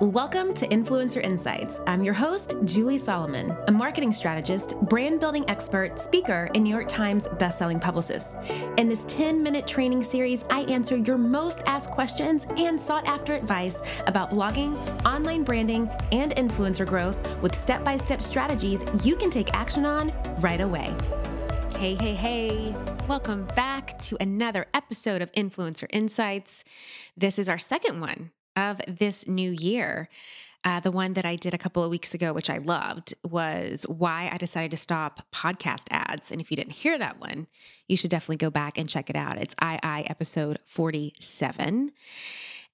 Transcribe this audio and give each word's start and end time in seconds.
Welcome 0.00 0.54
to 0.54 0.66
Influencer 0.66 1.22
Insights. 1.22 1.78
I'm 1.86 2.02
your 2.02 2.14
host, 2.14 2.56
Julie 2.64 2.98
Solomon, 2.98 3.56
a 3.68 3.72
marketing 3.72 4.10
strategist, 4.10 4.74
brand 4.80 5.20
building 5.20 5.48
expert, 5.48 6.00
speaker, 6.00 6.50
and 6.52 6.64
New 6.64 6.70
York 6.70 6.88
Times 6.88 7.28
bestselling 7.28 7.80
publicist. 7.80 8.38
In 8.76 8.88
this 8.88 9.04
10 9.06 9.40
minute 9.40 9.68
training 9.68 10.02
series, 10.02 10.44
I 10.50 10.62
answer 10.62 10.96
your 10.96 11.16
most 11.16 11.62
asked 11.66 11.92
questions 11.92 12.44
and 12.56 12.80
sought 12.80 13.06
after 13.06 13.34
advice 13.34 13.82
about 14.08 14.30
blogging, 14.30 14.74
online 15.06 15.44
branding, 15.44 15.88
and 16.10 16.34
influencer 16.34 16.84
growth 16.84 17.16
with 17.40 17.54
step 17.54 17.84
by 17.84 17.96
step 17.96 18.20
strategies 18.20 18.84
you 19.04 19.14
can 19.14 19.30
take 19.30 19.54
action 19.54 19.86
on 19.86 20.12
right 20.40 20.60
away. 20.60 20.92
Hey, 21.76 21.94
hey, 21.94 22.14
hey. 22.14 22.74
Welcome 23.06 23.46
back 23.54 23.96
to 24.00 24.16
another 24.20 24.66
episode 24.74 25.22
of 25.22 25.30
Influencer 25.32 25.86
Insights. 25.90 26.64
This 27.16 27.38
is 27.38 27.48
our 27.48 27.58
second 27.58 28.00
one 28.00 28.32
of 28.56 28.80
this 28.86 29.26
new 29.26 29.50
year. 29.50 30.08
Uh, 30.64 30.80
the 30.80 30.90
one 30.90 31.12
that 31.12 31.26
I 31.26 31.36
did 31.36 31.52
a 31.52 31.58
couple 31.58 31.84
of 31.84 31.90
weeks 31.90 32.14
ago, 32.14 32.32
which 32.32 32.48
I 32.48 32.56
loved, 32.56 33.12
was 33.22 33.84
why 33.86 34.30
I 34.32 34.38
decided 34.38 34.70
to 34.70 34.78
stop 34.78 35.26
podcast 35.30 35.88
ads. 35.90 36.32
And 36.32 36.40
if 36.40 36.50
you 36.50 36.56
didn't 36.56 36.72
hear 36.72 36.96
that 36.96 37.20
one, 37.20 37.48
you 37.86 37.98
should 37.98 38.10
definitely 38.10 38.38
go 38.38 38.48
back 38.48 38.78
and 38.78 38.88
check 38.88 39.10
it 39.10 39.16
out. 39.16 39.36
It's 39.36 39.54
II 39.62 39.78
episode 39.82 40.58
47. 40.64 41.92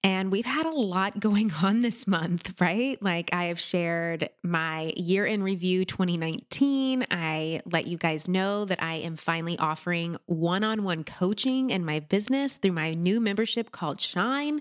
And 0.03 0.33
we've 0.33 0.47
had 0.47 0.65
a 0.65 0.71
lot 0.71 1.21
going 1.21 1.53
on 1.63 1.83
this 1.83 2.07
month, 2.07 2.59
right? 2.61 3.01
Like 3.03 3.31
I 3.33 3.45
have 3.47 3.61
shared 3.61 4.31
my 4.43 4.93
year 4.97 5.27
in 5.27 5.43
review 5.43 5.85
2019. 5.85 7.07
I 7.11 7.61
let 7.67 7.87
you 7.87 7.99
guys 7.99 8.29
know 8.29 8.65
that 8.65 8.83
I 8.83 8.95
am 8.95 9.17
finally 9.17 9.59
offering 9.59 10.17
one 10.27 10.65
on 10.65 10.85
one 10.85 11.05
coaching 11.05 11.71
in 11.71 11.85
my 11.85 12.01
business 12.01 12.57
through 12.57 12.73
my 12.73 12.95
new 12.95 13.21
membership 13.21 13.73
called 13.73 14.01
Shine, 14.01 14.61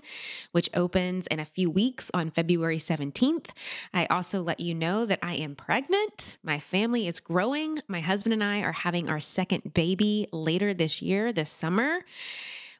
which 0.52 0.68
opens 0.74 1.26
in 1.28 1.40
a 1.40 1.46
few 1.46 1.70
weeks 1.70 2.10
on 2.12 2.30
February 2.30 2.78
17th. 2.78 3.48
I 3.94 4.06
also 4.06 4.42
let 4.42 4.60
you 4.60 4.74
know 4.74 5.06
that 5.06 5.20
I 5.22 5.34
am 5.36 5.54
pregnant. 5.54 6.36
My 6.42 6.58
family 6.58 7.06
is 7.06 7.18
growing. 7.18 7.78
My 7.88 8.00
husband 8.00 8.34
and 8.34 8.44
I 8.44 8.60
are 8.60 8.72
having 8.72 9.08
our 9.08 9.20
second 9.20 9.72
baby 9.72 10.28
later 10.32 10.74
this 10.74 11.00
year, 11.00 11.32
this 11.32 11.50
summer. 11.50 12.00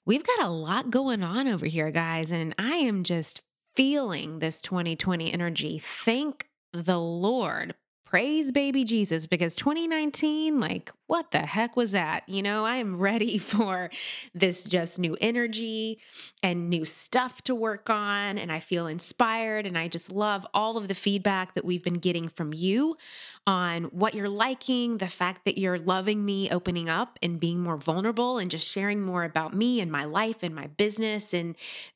We've 0.07 0.27
got 0.27 0.41
a 0.41 0.49
lot 0.49 0.91
going 0.91 1.23
on 1.23 1.47
over 1.47 1.67
here, 1.67 1.91
guys, 1.91 2.31
and 2.31 2.55
I 2.59 2.77
am 2.77 3.05
just 3.05 3.43
feeling 3.77 4.39
this 4.39 4.61
2020 4.61 5.33
energy. 5.33 5.79
Thank 5.79 6.49
the 6.73 6.99
Lord. 6.99 7.75
Praise 8.11 8.51
baby 8.51 8.83
Jesus 8.83 9.29
because 9.29 9.55
2019, 9.55 10.59
like, 10.59 10.93
what 11.07 11.31
the 11.31 11.47
heck 11.47 11.77
was 11.77 11.93
that? 11.93 12.29
You 12.29 12.43
know, 12.43 12.65
I 12.65 12.79
am 12.79 12.99
ready 12.99 13.39
for 13.39 13.89
this 14.35 14.65
just 14.65 14.99
new 14.99 15.17
energy 15.21 16.01
and 16.43 16.69
new 16.69 16.85
stuff 16.85 17.41
to 17.43 17.55
work 17.55 17.89
on. 17.89 18.37
And 18.37 18.51
I 18.51 18.59
feel 18.59 18.89
inspired. 18.89 19.65
And 19.65 19.79
I 19.79 19.87
just 19.87 20.11
love 20.11 20.45
all 20.53 20.77
of 20.77 20.89
the 20.89 20.95
feedback 20.97 21.55
that 21.55 21.65
we've 21.65 21.85
been 21.85 22.01
getting 22.01 22.29
from 22.29 22.53
you 22.53 22.97
on 23.47 23.85
what 23.85 24.17
you're 24.17 24.29
liking, 24.29 24.99
the 24.99 25.07
fact 25.07 25.45
that 25.45 25.57
you're 25.57 25.79
loving 25.79 26.25
me 26.25 26.51
opening 26.51 26.89
up 26.89 27.17
and 27.23 27.39
being 27.39 27.61
more 27.61 27.77
vulnerable 27.77 28.39
and 28.39 28.51
just 28.51 28.67
sharing 28.67 29.03
more 29.03 29.23
about 29.23 29.55
me 29.55 29.81
and 29.81 29.93
my 29.93 30.05
life 30.05 30.43
and 30.43 30.53
my 30.53 30.67
business. 30.67 31.33
And 31.33 31.55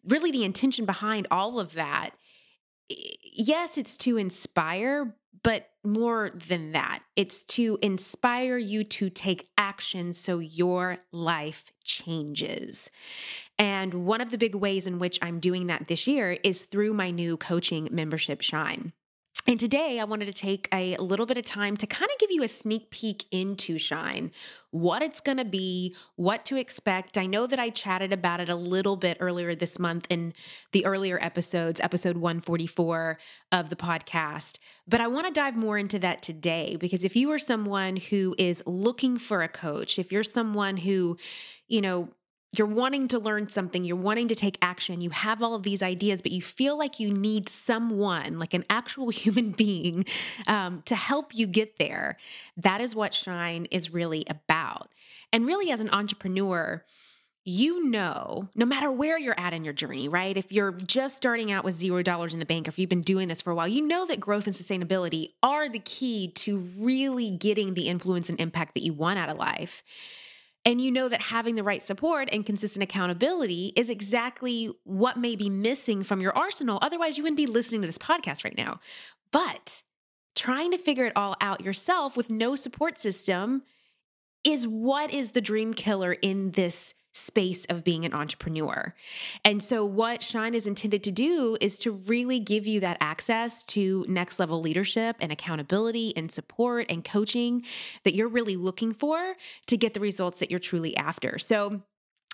really 0.08 0.30
the 0.30 0.44
intention 0.44 0.86
behind 0.86 1.26
all 1.32 1.58
of 1.58 1.72
that 1.72 2.10
yes, 2.88 3.78
it's 3.78 3.96
to 3.98 4.16
inspire, 4.16 5.14
but 5.44 5.68
more 5.84 6.30
than 6.34 6.72
that, 6.72 7.00
it's 7.14 7.44
to 7.44 7.78
inspire 7.82 8.56
you 8.56 8.82
to 8.84 9.10
take 9.10 9.50
action 9.56 10.12
so 10.14 10.38
your 10.40 10.98
life 11.12 11.70
changes. 11.84 12.90
And 13.58 14.06
one 14.06 14.22
of 14.22 14.30
the 14.30 14.38
big 14.38 14.54
ways 14.54 14.86
in 14.86 14.98
which 14.98 15.18
I'm 15.22 15.38
doing 15.38 15.68
that 15.68 15.86
this 15.86 16.08
year 16.08 16.38
is 16.42 16.62
through 16.62 16.94
my 16.94 17.10
new 17.10 17.36
coaching 17.36 17.88
membership, 17.92 18.40
Shine. 18.40 18.94
And 19.46 19.60
today 19.60 20.00
I 20.00 20.04
wanted 20.04 20.24
to 20.24 20.32
take 20.32 20.68
a 20.72 20.96
little 20.96 21.26
bit 21.26 21.36
of 21.36 21.44
time 21.44 21.76
to 21.76 21.86
kind 21.86 22.10
of 22.10 22.18
give 22.18 22.30
you 22.30 22.42
a 22.42 22.48
sneak 22.48 22.88
peek 22.88 23.26
into 23.30 23.76
Shine, 23.76 24.32
what 24.70 25.02
it's 25.02 25.20
going 25.20 25.36
to 25.36 25.44
be, 25.44 25.94
what 26.16 26.46
to 26.46 26.56
expect. 26.56 27.18
I 27.18 27.26
know 27.26 27.46
that 27.46 27.58
I 27.58 27.68
chatted 27.68 28.10
about 28.10 28.40
it 28.40 28.48
a 28.48 28.54
little 28.54 28.96
bit 28.96 29.18
earlier 29.20 29.54
this 29.54 29.78
month 29.78 30.06
in 30.08 30.32
the 30.72 30.86
earlier 30.86 31.18
episodes, 31.20 31.78
episode 31.78 32.16
144 32.16 33.18
of 33.52 33.68
the 33.68 33.76
podcast, 33.76 34.58
but 34.88 35.02
I 35.02 35.08
want 35.08 35.26
to 35.26 35.32
dive 35.32 35.56
more 35.56 35.76
into 35.76 35.98
that 35.98 36.22
today 36.22 36.76
because 36.80 37.04
if 37.04 37.14
you 37.14 37.30
are 37.30 37.38
someone 37.38 37.96
who 37.96 38.34
is 38.38 38.62
looking 38.64 39.18
for 39.18 39.42
a 39.42 39.48
coach, 39.48 39.98
if 39.98 40.10
you're 40.10 40.24
someone 40.24 40.78
who, 40.78 41.18
you 41.68 41.82
know, 41.82 42.08
you're 42.58 42.66
wanting 42.66 43.08
to 43.08 43.18
learn 43.18 43.48
something, 43.48 43.84
you're 43.84 43.96
wanting 43.96 44.28
to 44.28 44.34
take 44.34 44.58
action, 44.60 45.00
you 45.00 45.10
have 45.10 45.42
all 45.42 45.54
of 45.54 45.62
these 45.62 45.82
ideas, 45.82 46.22
but 46.22 46.32
you 46.32 46.42
feel 46.42 46.76
like 46.76 47.00
you 47.00 47.10
need 47.10 47.48
someone, 47.48 48.38
like 48.38 48.54
an 48.54 48.64
actual 48.68 49.08
human 49.10 49.50
being, 49.50 50.04
um, 50.46 50.82
to 50.82 50.94
help 50.94 51.34
you 51.34 51.46
get 51.46 51.78
there. 51.78 52.18
That 52.56 52.80
is 52.80 52.94
what 52.94 53.14
Shine 53.14 53.66
is 53.70 53.92
really 53.92 54.24
about. 54.28 54.90
And 55.32 55.46
really, 55.46 55.70
as 55.70 55.80
an 55.80 55.90
entrepreneur, 55.90 56.84
you 57.44 57.90
know, 57.90 58.48
no 58.54 58.64
matter 58.64 58.90
where 58.90 59.18
you're 59.18 59.38
at 59.38 59.52
in 59.52 59.64
your 59.64 59.74
journey, 59.74 60.08
right? 60.08 60.36
If 60.36 60.50
you're 60.50 60.72
just 60.72 61.16
starting 61.16 61.52
out 61.52 61.62
with 61.62 61.74
zero 61.74 62.02
dollars 62.02 62.32
in 62.32 62.40
the 62.40 62.46
bank, 62.46 62.66
or 62.66 62.70
if 62.70 62.78
you've 62.78 62.88
been 62.88 63.02
doing 63.02 63.28
this 63.28 63.42
for 63.42 63.50
a 63.50 63.54
while, 63.54 63.68
you 63.68 63.82
know 63.86 64.06
that 64.06 64.18
growth 64.18 64.46
and 64.46 64.56
sustainability 64.56 65.32
are 65.42 65.68
the 65.68 65.80
key 65.80 66.28
to 66.36 66.58
really 66.78 67.30
getting 67.30 67.74
the 67.74 67.88
influence 67.88 68.30
and 68.30 68.40
impact 68.40 68.74
that 68.74 68.82
you 68.82 68.94
want 68.94 69.18
out 69.18 69.28
of 69.28 69.36
life. 69.36 69.82
And 70.64 70.80
you 70.80 70.90
know 70.90 71.08
that 71.08 71.20
having 71.20 71.56
the 71.56 71.62
right 71.62 71.82
support 71.82 72.28
and 72.32 72.46
consistent 72.46 72.82
accountability 72.82 73.72
is 73.76 73.90
exactly 73.90 74.70
what 74.84 75.18
may 75.18 75.36
be 75.36 75.50
missing 75.50 76.02
from 76.02 76.20
your 76.20 76.36
arsenal. 76.36 76.78
Otherwise, 76.80 77.18
you 77.18 77.22
wouldn't 77.22 77.36
be 77.36 77.46
listening 77.46 77.82
to 77.82 77.86
this 77.86 77.98
podcast 77.98 78.44
right 78.44 78.56
now. 78.56 78.80
But 79.30 79.82
trying 80.34 80.70
to 80.70 80.78
figure 80.78 81.06
it 81.06 81.12
all 81.16 81.36
out 81.40 81.64
yourself 81.64 82.16
with 82.16 82.30
no 82.30 82.56
support 82.56 82.98
system 82.98 83.62
is 84.42 84.66
what 84.66 85.12
is 85.12 85.30
the 85.30 85.40
dream 85.40 85.74
killer 85.74 86.12
in 86.12 86.52
this 86.52 86.94
space 87.14 87.64
of 87.66 87.84
being 87.84 88.04
an 88.04 88.12
entrepreneur. 88.12 88.94
And 89.44 89.62
so, 89.62 89.84
what 89.84 90.22
Shine 90.22 90.54
is 90.54 90.66
intended 90.66 91.02
to 91.04 91.12
do 91.12 91.56
is 91.60 91.78
to 91.80 91.92
really 91.92 92.40
give 92.40 92.66
you 92.66 92.80
that 92.80 92.96
access 93.00 93.62
to 93.64 94.04
next 94.08 94.38
level 94.38 94.60
leadership 94.60 95.16
and 95.20 95.32
accountability 95.32 96.12
and 96.16 96.30
support 96.30 96.86
and 96.88 97.04
coaching 97.04 97.64
that 98.02 98.14
you're 98.14 98.28
really 98.28 98.56
looking 98.56 98.92
for 98.92 99.34
to 99.66 99.76
get 99.76 99.94
the 99.94 100.00
results 100.00 100.40
that 100.40 100.50
you're 100.50 100.60
truly 100.60 100.96
after. 100.96 101.38
So, 101.38 101.82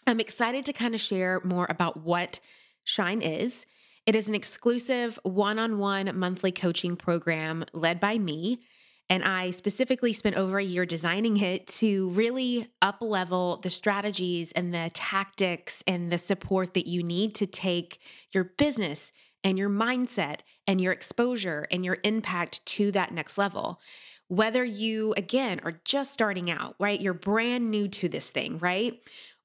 I'm 0.06 0.20
excited 0.20 0.64
to 0.66 0.72
kind 0.72 0.94
of 0.94 1.00
share 1.00 1.40
more 1.44 1.66
about 1.68 1.98
what 1.98 2.40
Shine 2.84 3.20
is. 3.20 3.66
It 4.06 4.16
is 4.16 4.28
an 4.28 4.34
exclusive 4.34 5.20
one 5.22 5.58
on 5.58 5.78
one 5.78 6.18
monthly 6.18 6.52
coaching 6.52 6.96
program 6.96 7.64
led 7.72 8.00
by 8.00 8.18
me 8.18 8.60
and 9.10 9.24
I 9.24 9.50
specifically 9.50 10.12
spent 10.12 10.36
over 10.36 10.58
a 10.58 10.64
year 10.64 10.86
designing 10.86 11.36
it 11.38 11.66
to 11.66 12.10
really 12.10 12.68
up 12.80 12.98
level 13.00 13.56
the 13.56 13.68
strategies 13.68 14.52
and 14.52 14.72
the 14.72 14.90
tactics 14.94 15.82
and 15.86 16.12
the 16.12 16.16
support 16.16 16.74
that 16.74 16.86
you 16.86 17.02
need 17.02 17.34
to 17.34 17.46
take 17.46 17.98
your 18.30 18.44
business 18.44 19.10
and 19.42 19.58
your 19.58 19.68
mindset 19.68 20.40
and 20.66 20.80
your 20.80 20.92
exposure 20.92 21.66
and 21.72 21.84
your 21.84 21.98
impact 22.04 22.64
to 22.66 22.92
that 22.92 23.12
next 23.12 23.36
level. 23.36 23.80
Whether 24.28 24.62
you, 24.62 25.12
again, 25.16 25.60
are 25.64 25.80
just 25.84 26.12
starting 26.12 26.48
out, 26.48 26.76
right? 26.78 27.00
You're 27.00 27.12
brand 27.12 27.68
new 27.68 27.88
to 27.88 28.08
this 28.08 28.30
thing, 28.30 28.58
right? 28.58 29.00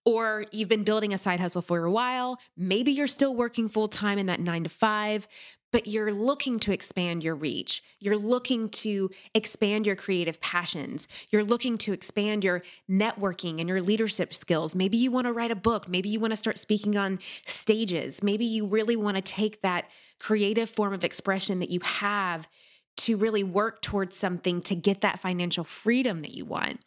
Or 0.05 0.45
you've 0.51 0.69
been 0.69 0.83
building 0.83 1.11
a 1.11 1.17
side 1.17 1.39
hustle 1.39 1.63
for 1.63 1.83
a 1.83 1.91
while. 1.91 2.37
Maybe 2.55 2.91
you're 2.91 3.07
still 3.07 3.33
working 3.33 3.67
full 3.67 3.87
time 3.87 4.19
in 4.19 4.27
that 4.27 4.39
nine 4.39 4.63
to 4.63 4.69
five, 4.69 5.27
but 5.75 5.87
you're 5.87 6.13
looking 6.13 6.57
to 6.57 6.71
expand 6.71 7.21
your 7.21 7.35
reach. 7.35 7.83
You're 7.99 8.15
looking 8.15 8.69
to 8.69 9.09
expand 9.33 9.85
your 9.85 9.97
creative 9.97 10.39
passions. 10.39 11.05
You're 11.31 11.43
looking 11.43 11.77
to 11.79 11.91
expand 11.91 12.45
your 12.45 12.63
networking 12.89 13.59
and 13.59 13.67
your 13.67 13.81
leadership 13.81 14.33
skills. 14.33 14.73
Maybe 14.73 14.95
you 14.95 15.11
want 15.11 15.27
to 15.27 15.33
write 15.33 15.51
a 15.51 15.55
book. 15.55 15.89
Maybe 15.89 16.07
you 16.07 16.17
want 16.21 16.31
to 16.31 16.37
start 16.37 16.57
speaking 16.57 16.95
on 16.95 17.19
stages. 17.45 18.23
Maybe 18.23 18.45
you 18.45 18.65
really 18.65 18.95
want 18.95 19.17
to 19.17 19.21
take 19.21 19.63
that 19.63 19.89
creative 20.17 20.69
form 20.69 20.93
of 20.93 21.03
expression 21.03 21.59
that 21.59 21.69
you 21.69 21.81
have 21.81 22.47
to 22.95 23.17
really 23.17 23.43
work 23.43 23.81
towards 23.81 24.15
something 24.15 24.61
to 24.61 24.75
get 24.75 25.01
that 25.01 25.19
financial 25.19 25.65
freedom 25.65 26.21
that 26.21 26.33
you 26.33 26.45
want. 26.45 26.79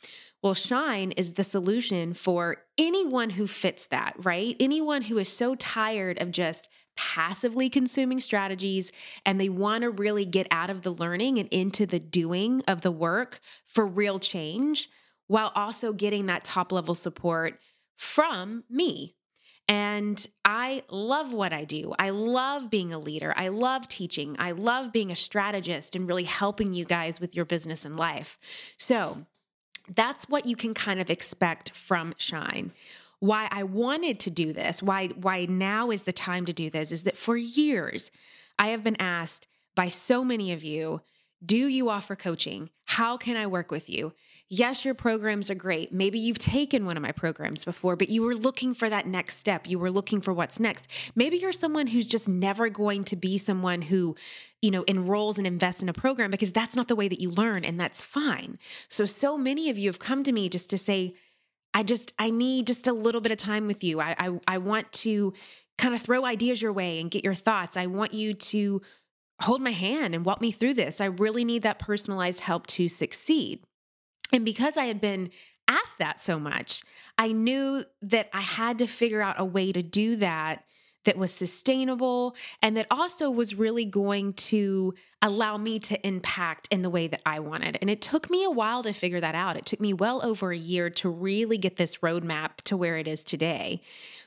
Well, 0.42 0.54
Shine 0.54 1.12
is 1.12 1.32
the 1.32 1.44
solution 1.44 2.14
for 2.14 2.64
anyone 2.78 3.30
who 3.30 3.46
fits 3.46 3.86
that, 3.88 4.14
right? 4.24 4.56
Anyone 4.58 5.02
who 5.02 5.18
is 5.18 5.28
so 5.28 5.56
tired 5.56 6.22
of 6.22 6.30
just 6.30 6.70
passively 6.98 7.70
consuming 7.70 8.18
strategies 8.18 8.90
and 9.24 9.40
they 9.40 9.48
want 9.48 9.82
to 9.82 9.88
really 9.88 10.24
get 10.24 10.48
out 10.50 10.68
of 10.68 10.82
the 10.82 10.90
learning 10.90 11.38
and 11.38 11.48
into 11.50 11.86
the 11.86 12.00
doing 12.00 12.60
of 12.66 12.80
the 12.80 12.90
work 12.90 13.38
for 13.64 13.86
real 13.86 14.18
change 14.18 14.90
while 15.28 15.52
also 15.54 15.92
getting 15.92 16.26
that 16.26 16.42
top 16.42 16.72
level 16.72 16.96
support 16.96 17.60
from 17.96 18.64
me. 18.68 19.14
And 19.68 20.26
I 20.44 20.82
love 20.90 21.32
what 21.32 21.52
I 21.52 21.62
do. 21.62 21.94
I 22.00 22.10
love 22.10 22.68
being 22.68 22.92
a 22.92 22.98
leader. 22.98 23.32
I 23.36 23.46
love 23.46 23.86
teaching. 23.86 24.34
I 24.40 24.50
love 24.50 24.92
being 24.92 25.12
a 25.12 25.16
strategist 25.16 25.94
and 25.94 26.08
really 26.08 26.24
helping 26.24 26.74
you 26.74 26.84
guys 26.84 27.20
with 27.20 27.36
your 27.36 27.44
business 27.44 27.84
and 27.84 27.96
life. 27.96 28.40
So 28.76 29.24
that's 29.94 30.28
what 30.28 30.46
you 30.46 30.56
can 30.56 30.74
kind 30.74 31.00
of 31.00 31.10
expect 31.10 31.76
from 31.76 32.14
Shine. 32.18 32.72
Why 33.20 33.48
I 33.50 33.64
wanted 33.64 34.20
to 34.20 34.30
do 34.30 34.52
this, 34.52 34.82
why 34.82 35.08
why 35.08 35.46
now 35.46 35.90
is 35.90 36.02
the 36.02 36.12
time 36.12 36.44
to 36.46 36.52
do 36.52 36.70
this 36.70 36.92
is 36.92 37.04
that 37.04 37.16
for 37.16 37.36
years 37.36 38.10
I 38.58 38.68
have 38.68 38.84
been 38.84 39.00
asked 39.00 39.46
by 39.74 39.88
so 39.88 40.24
many 40.24 40.52
of 40.52 40.64
you, 40.64 41.00
do 41.44 41.68
you 41.68 41.88
offer 41.88 42.16
coaching? 42.16 42.70
How 42.84 43.16
can 43.16 43.36
I 43.36 43.46
work 43.46 43.70
with 43.70 43.88
you? 43.88 44.12
Yes, 44.50 44.84
your 44.84 44.94
programs 44.94 45.50
are 45.50 45.54
great. 45.54 45.92
Maybe 45.92 46.18
you've 46.18 46.38
taken 46.38 46.86
one 46.86 46.96
of 46.96 47.02
my 47.02 47.12
programs 47.12 47.64
before, 47.64 47.96
but 47.96 48.08
you 48.08 48.22
were 48.22 48.34
looking 48.34 48.72
for 48.72 48.88
that 48.88 49.06
next 49.06 49.36
step. 49.36 49.68
You 49.68 49.78
were 49.78 49.90
looking 49.90 50.22
for 50.22 50.32
what's 50.32 50.58
next. 50.58 50.88
Maybe 51.14 51.36
you're 51.36 51.52
someone 51.52 51.88
who's 51.88 52.06
just 52.06 52.28
never 52.28 52.70
going 52.70 53.04
to 53.04 53.16
be 53.16 53.36
someone 53.36 53.82
who, 53.82 54.16
you 54.62 54.70
know, 54.70 54.84
enrolls 54.88 55.36
and 55.36 55.46
invests 55.46 55.82
in 55.82 55.88
a 55.90 55.92
program 55.92 56.30
because 56.30 56.50
that's 56.50 56.74
not 56.74 56.88
the 56.88 56.96
way 56.96 57.08
that 57.08 57.20
you 57.20 57.30
learn, 57.30 57.62
and 57.62 57.78
that's 57.78 58.00
fine. 58.00 58.58
So, 58.88 59.04
so 59.04 59.36
many 59.36 59.68
of 59.68 59.76
you 59.76 59.88
have 59.90 59.98
come 59.98 60.24
to 60.24 60.32
me 60.32 60.48
just 60.48 60.70
to 60.70 60.78
say, 60.78 61.14
I 61.74 61.82
just, 61.82 62.12
I 62.18 62.30
need 62.30 62.66
just 62.66 62.86
a 62.86 62.92
little 62.92 63.20
bit 63.20 63.32
of 63.32 63.38
time 63.38 63.66
with 63.66 63.84
you. 63.84 64.00
I, 64.00 64.16
I, 64.18 64.40
I 64.46 64.58
want 64.58 64.90
to 64.92 65.32
kind 65.76 65.94
of 65.94 66.02
throw 66.02 66.24
ideas 66.24 66.60
your 66.60 66.72
way 66.72 67.00
and 67.00 67.10
get 67.10 67.24
your 67.24 67.34
thoughts. 67.34 67.76
I 67.76 67.86
want 67.86 68.12
you 68.14 68.34
to 68.34 68.82
hold 69.40 69.60
my 69.60 69.70
hand 69.70 70.14
and 70.14 70.24
walk 70.24 70.40
me 70.40 70.50
through 70.50 70.74
this. 70.74 71.00
I 71.00 71.06
really 71.06 71.44
need 71.44 71.62
that 71.62 71.78
personalized 71.78 72.40
help 72.40 72.66
to 72.68 72.88
succeed. 72.88 73.62
And 74.32 74.44
because 74.44 74.76
I 74.76 74.86
had 74.86 75.00
been 75.00 75.30
asked 75.68 75.98
that 75.98 76.18
so 76.18 76.38
much, 76.38 76.82
I 77.16 77.32
knew 77.32 77.84
that 78.02 78.28
I 78.32 78.40
had 78.40 78.78
to 78.78 78.86
figure 78.86 79.22
out 79.22 79.38
a 79.38 79.44
way 79.44 79.70
to 79.72 79.82
do 79.82 80.16
that 80.16 80.64
that 81.08 81.16
was 81.16 81.32
sustainable 81.32 82.36
and 82.60 82.76
that 82.76 82.86
also 82.90 83.30
was 83.30 83.54
really 83.54 83.86
going 83.86 84.30
to 84.34 84.92
allow 85.22 85.56
me 85.56 85.78
to 85.78 86.06
impact 86.06 86.68
in 86.70 86.82
the 86.82 86.90
way 86.90 87.06
that 87.06 87.22
I 87.24 87.40
wanted. 87.40 87.78
And 87.80 87.88
it 87.88 88.02
took 88.02 88.28
me 88.28 88.44
a 88.44 88.50
while 88.50 88.82
to 88.82 88.92
figure 88.92 89.18
that 89.18 89.34
out. 89.34 89.56
It 89.56 89.64
took 89.64 89.80
me 89.80 89.94
well 89.94 90.22
over 90.22 90.52
a 90.52 90.56
year 90.56 90.90
to 90.90 91.08
really 91.08 91.56
get 91.56 91.78
this 91.78 91.96
roadmap 91.98 92.56
to 92.64 92.76
where 92.76 92.98
it 92.98 93.08
is 93.08 93.24
today. 93.24 93.80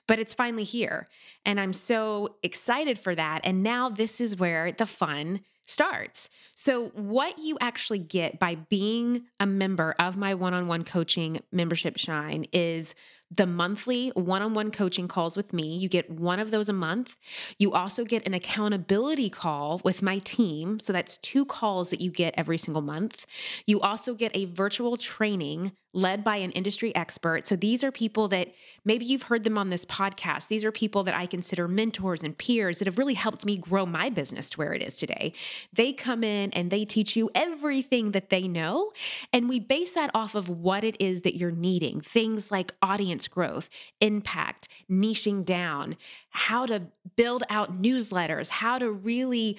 But 0.08 0.18
it's 0.18 0.34
finally 0.34 0.64
here. 0.64 1.08
And 1.46 1.60
I'm 1.60 1.72
so 1.72 2.38
excited 2.42 2.98
for 2.98 3.14
that. 3.14 3.42
And 3.44 3.62
now 3.62 3.88
this 3.88 4.20
is 4.20 4.36
where 4.36 4.72
the 4.72 4.88
fun 4.88 5.42
starts. 5.68 6.30
So, 6.56 6.88
what 6.96 7.38
you 7.38 7.60
actually 7.62 8.00
get 8.00 8.40
by 8.40 8.56
being 8.56 9.26
a 9.40 9.46
member 9.46 9.94
of 10.00 10.18
my 10.18 10.34
one 10.34 10.56
on 10.56 10.66
one 10.66 10.84
coaching 10.84 11.42
membership 11.52 11.98
shine 11.98 12.48
is 12.52 12.96
the 13.34 13.48
monthly 13.48 14.10
one 14.10 14.42
on 14.42 14.54
one 14.54 14.72
coaching 14.72 15.08
calls 15.08 15.38
with 15.38 15.54
me. 15.54 15.78
You 15.78 15.88
get 15.88 16.10
one 16.10 16.40
of 16.40 16.52
those 16.52 16.68
a 16.68 16.74
month. 16.74 17.18
You 17.58 17.72
also 17.72 18.04
get 18.04 18.26
an 18.28 18.34
accountability 18.34 19.30
call 19.30 19.80
with 19.84 20.02
my 20.02 20.20
team. 20.20 20.80
So 20.80 20.92
that's 20.92 21.18
two 21.18 21.46
calls 21.46 21.90
that 21.92 22.02
you 22.02 22.12
get 22.12 22.34
every 22.38 22.58
single 22.58 22.82
month. 22.82 23.26
You 23.66 23.80
also 23.80 24.14
get 24.14 24.36
a 24.36 24.46
virtual 24.46 24.98
training 24.98 25.72
led 25.94 26.24
by 26.24 26.38
an 26.38 26.52
industry 26.52 26.96
expert. 26.96 27.46
So 27.46 27.56
these 27.56 27.84
are 27.84 27.92
people 27.92 28.28
that 28.30 28.54
maybe 28.86 29.06
you've 29.06 29.24
heard 29.24 29.44
them 29.44 29.58
on 29.58 29.70
this 29.70 29.86
podcast. 29.86 30.48
These 30.48 30.64
are 30.64 30.72
people 30.72 31.04
that 31.04 31.14
I 31.14 31.26
consider 31.26 31.68
mentors 31.68 32.24
and 32.24 32.38
peers 32.38 32.80
that 32.80 32.88
have 32.88 32.98
really 32.98 33.14
helped 33.14 33.46
me 33.46 33.58
grow 33.58 33.86
my 33.86 34.10
business 34.10 34.50
to 34.52 34.58
where 34.58 34.74
it 34.74 34.82
is 34.82 34.96
today. 34.96 35.34
They 35.74 35.92
come 35.92 36.24
in 36.24 36.52
and 36.52 36.72
they 36.72 36.86
teach 36.86 37.16
you 37.16 37.30
everything 37.36 38.12
that 38.12 38.30
they 38.30 38.48
know. 38.48 38.94
And 39.34 39.50
we 39.50 39.60
base 39.60 39.94
that 39.94 40.12
off 40.14 40.34
of 40.34 40.50
what 40.50 40.84
it 40.84 40.96
is 41.00 41.22
that 41.22 41.36
you're 41.36 41.52
needing 41.52 42.00
things 42.00 42.52
like 42.52 42.74
audience 42.82 43.21
growth, 43.28 43.70
impact, 44.00 44.68
niching 44.90 45.44
down, 45.46 45.98
how 46.30 46.66
to 46.66 46.84
build 47.16 47.44
out 47.50 47.82
newsletters, 47.82 48.50
how 48.50 48.78
to 48.78 48.92
really 48.92 49.58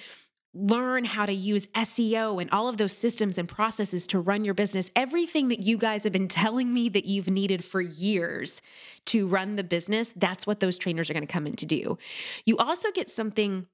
learn 0.55 1.03
how 1.03 1.25
to 1.25 1.33
use 1.33 1.65
SEO 1.67 2.39
and 2.39 2.49
all 2.51 2.67
of 2.67 2.77
those 2.77 2.95
systems 2.95 3.39
and 3.39 3.49
processes 3.49 4.05
to 4.05 4.19
run 4.19 4.45
your 4.45 4.53
business. 4.53 4.91
Everything 4.95 5.47
that 5.47 5.61
you 5.61 5.77
guys 5.77 6.03
have 6.03 6.13
been 6.13 6.27
telling 6.27 6.71
me 6.71 6.89
that 6.89 7.05
you've 7.05 7.29
needed 7.29 7.63
for 7.63 7.81
years 7.81 8.61
to 9.05 9.27
run 9.27 9.55
the 9.55 9.63
business, 9.63 10.13
that's 10.15 10.45
what 10.45 10.59
those 10.59 10.77
trainers 10.77 11.09
are 11.09 11.13
going 11.13 11.25
to 11.25 11.31
come 11.31 11.47
in 11.47 11.55
to 11.55 11.65
do. 11.65 11.97
You 12.45 12.57
also 12.57 12.91
get 12.91 13.09
something 13.09 13.67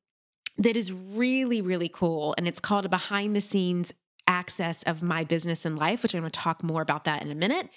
that 0.57 0.75
is 0.75 0.91
really, 0.91 1.61
really 1.61 1.89
cool, 1.89 2.33
and 2.37 2.47
it's 2.47 2.59
called 2.59 2.85
a 2.85 2.89
behind 2.89 3.35
the 3.35 3.41
scenes 3.41 3.93
access 4.27 4.83
of 4.83 5.01
my 5.01 5.23
business 5.23 5.65
and 5.65 5.77
life, 5.77 6.03
which 6.03 6.13
I'm 6.13 6.21
going 6.21 6.31
to 6.31 6.39
talk 6.39 6.63
more 6.63 6.81
about 6.81 7.05
that 7.05 7.21
in 7.21 7.31
a 7.31 7.35
minute. 7.35 7.69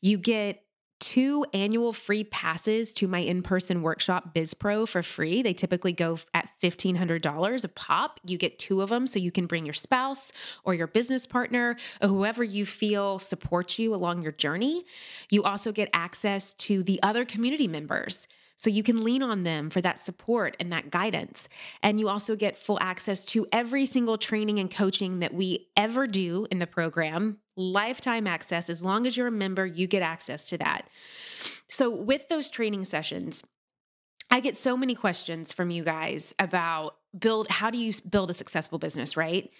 You 0.00 0.16
get 0.18 0.62
two 0.98 1.44
annual 1.52 1.92
free 1.92 2.24
passes 2.24 2.92
to 2.94 3.08
my 3.08 3.18
in 3.18 3.42
person 3.42 3.82
workshop 3.82 4.34
BizPro 4.34 4.88
for 4.88 5.02
free. 5.02 5.42
They 5.42 5.52
typically 5.52 5.92
go 5.92 6.18
at 6.34 6.48
$1,500 6.62 7.64
a 7.64 7.68
pop. 7.68 8.20
You 8.24 8.38
get 8.38 8.58
two 8.58 8.80
of 8.80 8.88
them 8.88 9.06
so 9.06 9.18
you 9.18 9.30
can 9.30 9.46
bring 9.46 9.64
your 9.64 9.74
spouse 9.74 10.32
or 10.64 10.74
your 10.74 10.86
business 10.86 11.26
partner 11.26 11.76
or 12.00 12.08
whoever 12.08 12.42
you 12.42 12.66
feel 12.66 13.18
supports 13.18 13.78
you 13.78 13.94
along 13.94 14.22
your 14.22 14.32
journey. 14.32 14.84
You 15.30 15.42
also 15.42 15.72
get 15.72 15.88
access 15.92 16.54
to 16.54 16.82
the 16.82 17.02
other 17.02 17.24
community 17.24 17.68
members 17.68 18.28
so 18.56 18.70
you 18.70 18.82
can 18.82 19.04
lean 19.04 19.22
on 19.22 19.42
them 19.42 19.70
for 19.70 19.80
that 19.82 19.98
support 19.98 20.56
and 20.58 20.72
that 20.72 20.90
guidance. 20.90 21.48
And 21.82 22.00
you 22.00 22.08
also 22.08 22.34
get 22.34 22.56
full 22.56 22.78
access 22.80 23.24
to 23.26 23.46
every 23.52 23.86
single 23.86 24.18
training 24.18 24.58
and 24.58 24.70
coaching 24.70 25.20
that 25.20 25.34
we 25.34 25.68
ever 25.76 26.06
do 26.06 26.46
in 26.50 26.58
the 26.58 26.66
program, 26.66 27.38
lifetime 27.54 28.26
access. 28.26 28.70
As 28.70 28.82
long 28.82 29.06
as 29.06 29.16
you're 29.16 29.26
a 29.26 29.32
member, 29.32 29.66
you 29.66 29.86
get 29.86 30.02
access 30.02 30.48
to 30.48 30.58
that. 30.58 30.88
So, 31.68 31.90
with 31.90 32.28
those 32.28 32.48
training 32.48 32.84
sessions, 32.86 33.44
I 34.30 34.40
get 34.40 34.56
so 34.56 34.76
many 34.76 34.94
questions 34.94 35.52
from 35.52 35.70
you 35.70 35.84
guys 35.84 36.34
about 36.38 36.96
build 37.18 37.48
how 37.48 37.70
do 37.70 37.78
you 37.78 37.92
build 38.08 38.30
a 38.30 38.34
successful 38.34 38.78
business, 38.78 39.16
right? 39.16 39.50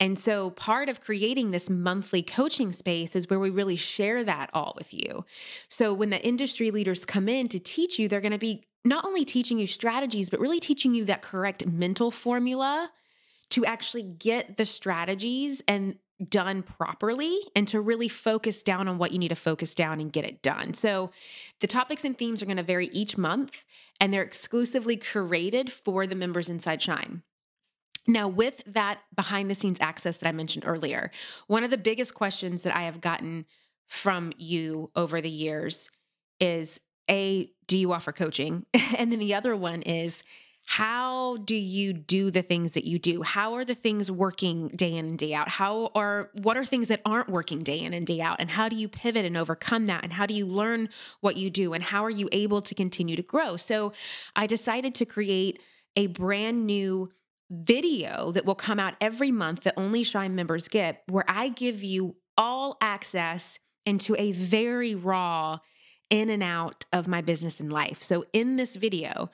And 0.00 0.18
so 0.18 0.50
part 0.50 0.88
of 0.88 1.00
creating 1.00 1.50
this 1.50 1.68
monthly 1.68 2.22
coaching 2.22 2.72
space 2.72 3.14
is 3.14 3.28
where 3.28 3.38
we 3.38 3.50
really 3.50 3.76
share 3.76 4.24
that 4.24 4.50
all 4.52 4.74
with 4.76 4.92
you. 4.92 5.24
So 5.68 5.92
when 5.92 6.10
the 6.10 6.24
industry 6.24 6.70
leaders 6.70 7.04
come 7.04 7.28
in 7.28 7.48
to 7.48 7.58
teach 7.58 7.98
you, 7.98 8.08
they're 8.08 8.20
going 8.20 8.32
to 8.32 8.38
be 8.38 8.64
not 8.84 9.04
only 9.04 9.24
teaching 9.24 9.58
you 9.58 9.66
strategies, 9.66 10.30
but 10.30 10.40
really 10.40 10.60
teaching 10.60 10.94
you 10.94 11.04
that 11.04 11.22
correct 11.22 11.66
mental 11.66 12.10
formula 12.10 12.90
to 13.50 13.64
actually 13.64 14.02
get 14.02 14.56
the 14.56 14.64
strategies 14.64 15.62
and 15.68 15.96
done 16.28 16.62
properly 16.62 17.38
and 17.54 17.66
to 17.68 17.80
really 17.80 18.08
focus 18.08 18.62
down 18.62 18.88
on 18.88 18.98
what 18.98 19.12
you 19.12 19.18
need 19.18 19.28
to 19.28 19.36
focus 19.36 19.74
down 19.74 20.00
and 20.00 20.12
get 20.12 20.24
it 20.24 20.42
done. 20.42 20.74
So, 20.74 21.10
the 21.60 21.66
topics 21.66 22.04
and 22.04 22.16
themes 22.16 22.42
are 22.42 22.46
going 22.46 22.56
to 22.56 22.62
vary 22.62 22.88
each 22.88 23.16
month 23.16 23.64
and 24.00 24.12
they're 24.12 24.22
exclusively 24.22 24.96
curated 24.96 25.70
for 25.70 26.06
the 26.06 26.14
members 26.14 26.48
inside 26.48 26.82
Shine. 26.82 27.22
Now, 28.06 28.26
with 28.26 28.62
that 28.66 28.98
behind 29.14 29.50
the 29.50 29.54
scenes 29.54 29.78
access 29.80 30.16
that 30.16 30.28
I 30.28 30.32
mentioned 30.32 30.64
earlier, 30.66 31.10
one 31.46 31.62
of 31.62 31.70
the 31.70 31.78
biggest 31.78 32.14
questions 32.14 32.64
that 32.64 32.74
I 32.74 32.82
have 32.82 33.00
gotten 33.00 33.46
from 33.86 34.32
you 34.36 34.90
over 34.96 35.20
the 35.20 35.30
years 35.30 35.88
is 36.40 36.80
A, 37.08 37.50
do 37.66 37.78
you 37.78 37.92
offer 37.92 38.10
coaching? 38.10 38.66
and 38.96 39.12
then 39.12 39.20
the 39.20 39.34
other 39.34 39.54
one 39.54 39.82
is, 39.82 40.24
how 40.64 41.38
do 41.38 41.56
you 41.56 41.92
do 41.92 42.30
the 42.30 42.42
things 42.42 42.72
that 42.72 42.84
you 42.84 42.98
do? 42.98 43.22
How 43.22 43.54
are 43.54 43.64
the 43.64 43.74
things 43.74 44.10
working 44.10 44.68
day 44.68 44.94
in 44.94 45.04
and 45.04 45.18
day 45.18 45.34
out? 45.34 45.48
How 45.48 45.90
are 45.94 46.30
what 46.40 46.56
are 46.56 46.64
things 46.64 46.88
that 46.88 47.02
aren't 47.04 47.28
working 47.28 47.60
day 47.60 47.80
in 47.80 47.92
and 47.92 48.06
day 48.06 48.20
out? 48.20 48.40
And 48.40 48.50
how 48.50 48.68
do 48.68 48.76
you 48.76 48.88
pivot 48.88 49.24
and 49.24 49.36
overcome 49.36 49.86
that? 49.86 50.04
And 50.04 50.12
how 50.12 50.24
do 50.24 50.34
you 50.34 50.46
learn 50.46 50.88
what 51.20 51.36
you 51.36 51.50
do? 51.50 51.72
And 51.72 51.82
how 51.82 52.04
are 52.04 52.10
you 52.10 52.28
able 52.32 52.62
to 52.62 52.74
continue 52.74 53.16
to 53.16 53.22
grow? 53.22 53.56
So 53.56 53.92
i 54.36 54.46
decided 54.46 54.94
to 54.96 55.04
create 55.04 55.60
a 55.96 56.06
brand 56.06 56.66
new 56.66 57.10
video 57.50 58.32
that 58.32 58.46
will 58.46 58.54
come 58.54 58.80
out 58.80 58.94
every 59.00 59.30
month 59.30 59.64
that 59.64 59.74
only 59.76 60.02
Shine 60.02 60.34
members 60.34 60.68
get, 60.68 61.02
where 61.08 61.24
I 61.28 61.48
give 61.48 61.82
you 61.82 62.16
all 62.38 62.78
access 62.80 63.58
into 63.84 64.16
a 64.18 64.32
very 64.32 64.94
raw 64.94 65.58
in 66.08 66.30
and 66.30 66.42
out 66.42 66.84
of 66.92 67.08
my 67.08 67.20
business 67.20 67.60
and 67.60 67.72
life. 67.72 68.02
So, 68.02 68.24
in 68.32 68.56
this 68.56 68.76
video, 68.76 69.30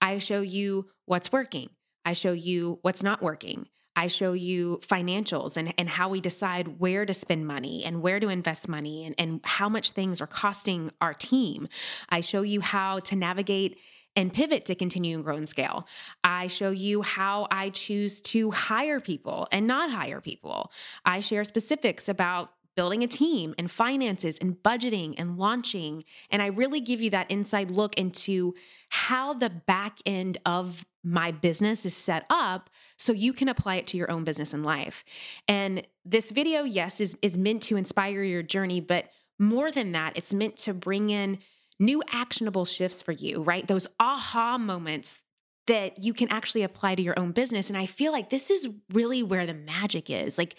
I 0.00 0.18
show 0.18 0.40
you 0.40 0.88
what's 1.06 1.32
working, 1.32 1.70
I 2.04 2.12
show 2.12 2.32
you 2.32 2.78
what's 2.82 3.02
not 3.02 3.22
working. 3.22 3.68
I 3.96 4.06
show 4.06 4.32
you 4.32 4.78
financials 4.86 5.56
and, 5.56 5.74
and 5.76 5.88
how 5.88 6.08
we 6.08 6.20
decide 6.20 6.78
where 6.78 7.04
to 7.04 7.12
spend 7.12 7.48
money 7.48 7.82
and 7.84 8.00
where 8.00 8.20
to 8.20 8.28
invest 8.28 8.68
money 8.68 9.04
and, 9.04 9.12
and 9.18 9.40
how 9.42 9.68
much 9.68 9.90
things 9.90 10.20
are 10.20 10.26
costing 10.28 10.92
our 11.00 11.12
team. 11.12 11.66
I 12.08 12.20
show 12.20 12.42
you 12.42 12.60
how 12.60 13.00
to 13.00 13.16
navigate 13.16 13.76
and 14.14 14.32
pivot 14.32 14.66
to 14.66 14.76
continue 14.76 15.16
and 15.16 15.24
grow 15.24 15.36
and 15.36 15.48
scale. 15.48 15.86
I 16.22 16.46
show 16.46 16.70
you 16.70 17.02
how 17.02 17.48
I 17.50 17.70
choose 17.70 18.20
to 18.22 18.52
hire 18.52 19.00
people 19.00 19.48
and 19.50 19.66
not 19.66 19.90
hire 19.90 20.20
people. 20.20 20.70
I 21.04 21.18
share 21.18 21.42
specifics 21.42 22.08
about 22.08 22.50
building 22.78 23.02
a 23.02 23.08
team 23.08 23.56
and 23.58 23.68
finances 23.68 24.38
and 24.38 24.62
budgeting 24.62 25.12
and 25.18 25.36
launching. 25.36 26.04
And 26.30 26.40
I 26.40 26.46
really 26.46 26.78
give 26.78 27.02
you 27.02 27.10
that 27.10 27.28
inside 27.28 27.72
look 27.72 27.98
into 27.98 28.54
how 28.90 29.34
the 29.34 29.50
back 29.50 29.98
end 30.06 30.38
of 30.46 30.86
my 31.02 31.32
business 31.32 31.84
is 31.84 31.96
set 31.96 32.24
up 32.30 32.70
so 32.96 33.12
you 33.12 33.32
can 33.32 33.48
apply 33.48 33.74
it 33.74 33.88
to 33.88 33.96
your 33.96 34.08
own 34.12 34.22
business 34.22 34.54
and 34.54 34.64
life. 34.64 35.04
And 35.48 35.84
this 36.04 36.30
video, 36.30 36.62
yes, 36.62 37.00
is, 37.00 37.16
is 37.20 37.36
meant 37.36 37.64
to 37.64 37.76
inspire 37.76 38.22
your 38.22 38.44
journey, 38.44 38.80
but 38.80 39.06
more 39.40 39.72
than 39.72 39.90
that, 39.90 40.16
it's 40.16 40.32
meant 40.32 40.56
to 40.58 40.72
bring 40.72 41.10
in 41.10 41.38
new 41.80 42.00
actionable 42.12 42.64
shifts 42.64 43.02
for 43.02 43.10
you, 43.10 43.42
right? 43.42 43.66
Those 43.66 43.88
aha 43.98 44.56
moments 44.56 45.20
that 45.66 46.04
you 46.04 46.14
can 46.14 46.28
actually 46.30 46.62
apply 46.62 46.94
to 46.94 47.02
your 47.02 47.18
own 47.18 47.32
business. 47.32 47.70
And 47.70 47.76
I 47.76 47.86
feel 47.86 48.12
like 48.12 48.30
this 48.30 48.50
is 48.50 48.68
really 48.92 49.24
where 49.24 49.46
the 49.46 49.54
magic 49.54 50.10
is. 50.10 50.38
Like, 50.38 50.54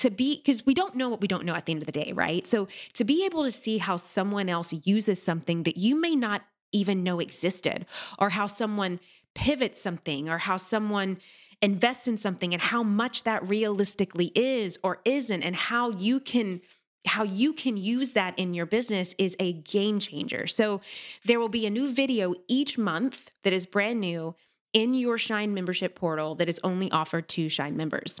to 0.00 0.10
be 0.10 0.36
because 0.36 0.64
we 0.64 0.74
don't 0.74 0.94
know 0.94 1.08
what 1.08 1.20
we 1.20 1.28
don't 1.28 1.44
know 1.44 1.54
at 1.54 1.66
the 1.66 1.72
end 1.72 1.82
of 1.82 1.86
the 1.86 1.92
day, 1.92 2.12
right? 2.14 2.46
So 2.46 2.68
to 2.94 3.04
be 3.04 3.24
able 3.26 3.44
to 3.44 3.52
see 3.52 3.78
how 3.78 3.96
someone 3.96 4.48
else 4.48 4.72
uses 4.84 5.22
something 5.22 5.64
that 5.64 5.76
you 5.76 5.94
may 5.94 6.16
not 6.16 6.42
even 6.72 7.02
know 7.02 7.20
existed, 7.20 7.84
or 8.18 8.30
how 8.30 8.46
someone 8.46 9.00
pivots 9.34 9.80
something, 9.80 10.28
or 10.28 10.38
how 10.38 10.56
someone 10.56 11.18
invests 11.60 12.08
in 12.08 12.16
something 12.16 12.54
and 12.54 12.62
how 12.62 12.82
much 12.82 13.24
that 13.24 13.46
realistically 13.46 14.32
is 14.34 14.78
or 14.82 15.00
isn't, 15.04 15.42
and 15.42 15.56
how 15.56 15.90
you 15.90 16.20
can 16.20 16.60
how 17.06 17.22
you 17.22 17.52
can 17.52 17.76
use 17.76 18.12
that 18.12 18.38
in 18.38 18.52
your 18.52 18.66
business 18.66 19.14
is 19.18 19.34
a 19.40 19.54
game 19.54 19.98
changer. 19.98 20.46
So 20.46 20.80
there 21.24 21.40
will 21.40 21.48
be 21.48 21.66
a 21.66 21.70
new 21.70 21.92
video 21.92 22.34
each 22.46 22.76
month 22.76 23.32
that 23.42 23.54
is 23.54 23.64
brand 23.64 24.00
new 24.00 24.34
in 24.72 24.94
your 24.94 25.16
Shine 25.18 25.54
membership 25.54 25.94
portal 25.94 26.34
that 26.36 26.48
is 26.48 26.60
only 26.62 26.90
offered 26.90 27.26
to 27.30 27.48
Shine 27.48 27.76
members. 27.76 28.20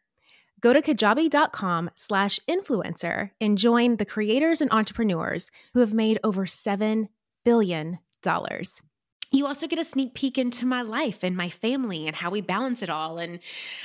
Go 0.61 0.73
to 0.73 0.81
kajabi.com 0.81 1.89
slash 1.95 2.39
influencer 2.47 3.31
and 3.41 3.57
join 3.57 3.97
the 3.97 4.05
creators 4.05 4.61
and 4.61 4.71
entrepreneurs 4.71 5.49
who 5.73 5.79
have 5.79 5.93
made 5.93 6.19
over 6.23 6.45
$7 6.45 7.07
billion. 7.43 7.99
You 9.33 9.47
also 9.47 9.65
get 9.65 9.79
a 9.79 9.85
sneak 9.85 10.13
peek 10.13 10.37
into 10.37 10.65
my 10.65 10.81
life 10.81 11.23
and 11.23 11.37
my 11.37 11.47
family 11.47 12.05
and 12.05 12.15
how 12.15 12.29
we 12.29 12.41
balance 12.41 12.83
it 12.83 12.89
all. 12.89 13.17
And 13.17 13.39